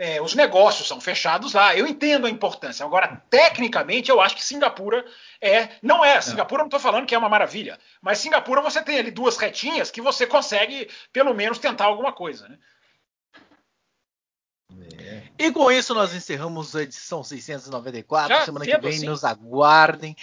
[0.03, 1.77] É, os negócios são fechados lá.
[1.77, 2.87] Eu entendo a importância.
[2.87, 5.05] Agora, tecnicamente, eu acho que Singapura
[5.43, 5.69] é.
[5.83, 6.19] Não é.
[6.23, 7.79] Singapura não estou falando que é uma maravilha.
[8.01, 12.49] Mas Singapura você tem ali duas retinhas que você consegue, pelo menos, tentar alguma coisa.
[12.49, 12.59] Né?
[15.39, 18.35] E com isso nós encerramos a edição 694.
[18.35, 19.05] Já Semana que vem assim?
[19.05, 20.17] nos aguardem.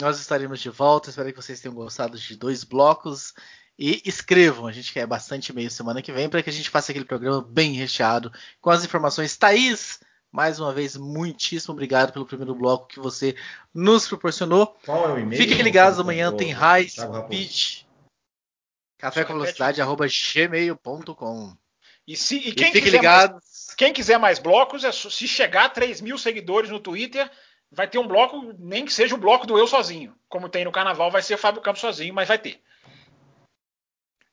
[0.00, 1.10] Nós estaremos de volta.
[1.10, 3.34] Espero que vocês tenham gostado de dois blocos.
[3.78, 6.92] E escrevam, a gente quer bastante e-mail semana que vem para que a gente faça
[6.92, 9.36] aquele programa bem recheado com as informações.
[9.36, 10.00] Thaís,
[10.32, 13.36] mais uma vez, muitíssimo obrigado pelo primeiro bloco que você
[13.74, 14.74] nos proporcionou.
[14.84, 15.42] Qual é o e-mail?
[15.42, 16.88] Fiquem ligados, amanhã tem High.
[16.88, 17.84] Speed.
[18.98, 21.54] Café com velocidade, arroba gmail.com.
[22.06, 25.28] E, se, e E quem, fiquem quiser mais, quem quiser mais blocos, é só- se
[25.28, 27.30] chegar a 3 mil seguidores no Twitter,
[27.70, 30.14] vai ter um bloco, nem que seja o bloco do eu sozinho.
[30.28, 32.62] Como tem no carnaval, vai ser o Fábio Campos sozinho, mas vai ter.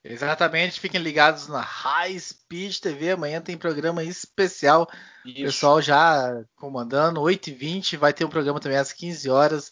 [0.04, 3.12] Exatamente, fiquem ligados na High Speed TV.
[3.12, 4.90] Amanhã tem programa especial.
[5.26, 5.44] Isso.
[5.46, 7.98] Pessoal já comandando, 8h20.
[7.98, 9.72] Vai ter um programa também às 15 horas.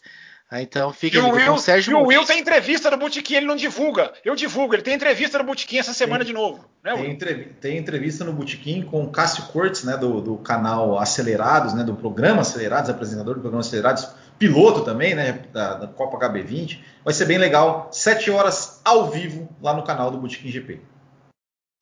[0.50, 1.30] Ah, Então fiquem o.
[1.32, 4.12] Will, com o Sérgio e o Will tem entrevista no Botequim, ele não divulga.
[4.24, 6.64] Eu divulgo, ele tem entrevista no Botequim essa semana de novo.
[6.84, 10.98] Né, Tem, entrev- tem entrevista no Botequim com o Cássio Cortes, né, do, do canal
[10.98, 14.06] Acelerados, né, do programa Acelerados, apresentador do programa Acelerados,
[14.38, 16.80] piloto também, né, da, da Copa HB20.
[17.04, 20.80] Vai ser bem legal, 7 horas ao vivo lá no canal do Botequim GP.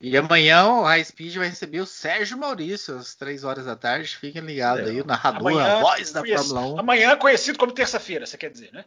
[0.00, 4.16] E amanhã o High Speed vai receber o Sérgio Maurício às 3 horas da tarde.
[4.16, 6.80] Fiquem ligados aí, o narrador, a voz da Fórmula 1.
[6.80, 8.84] amanhã conhecido como terça-feira, você quer dizer, né?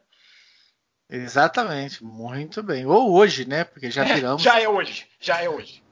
[1.08, 2.88] Exatamente, muito bem.
[2.88, 3.64] Ou hoje, né?
[3.64, 4.42] Porque já viramos.
[4.42, 5.84] Já é hoje, já é hoje.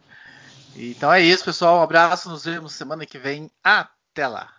[0.76, 1.80] Então é isso, pessoal.
[1.80, 3.52] Um abraço, nos vemos semana que vem.
[3.64, 4.52] Até lá.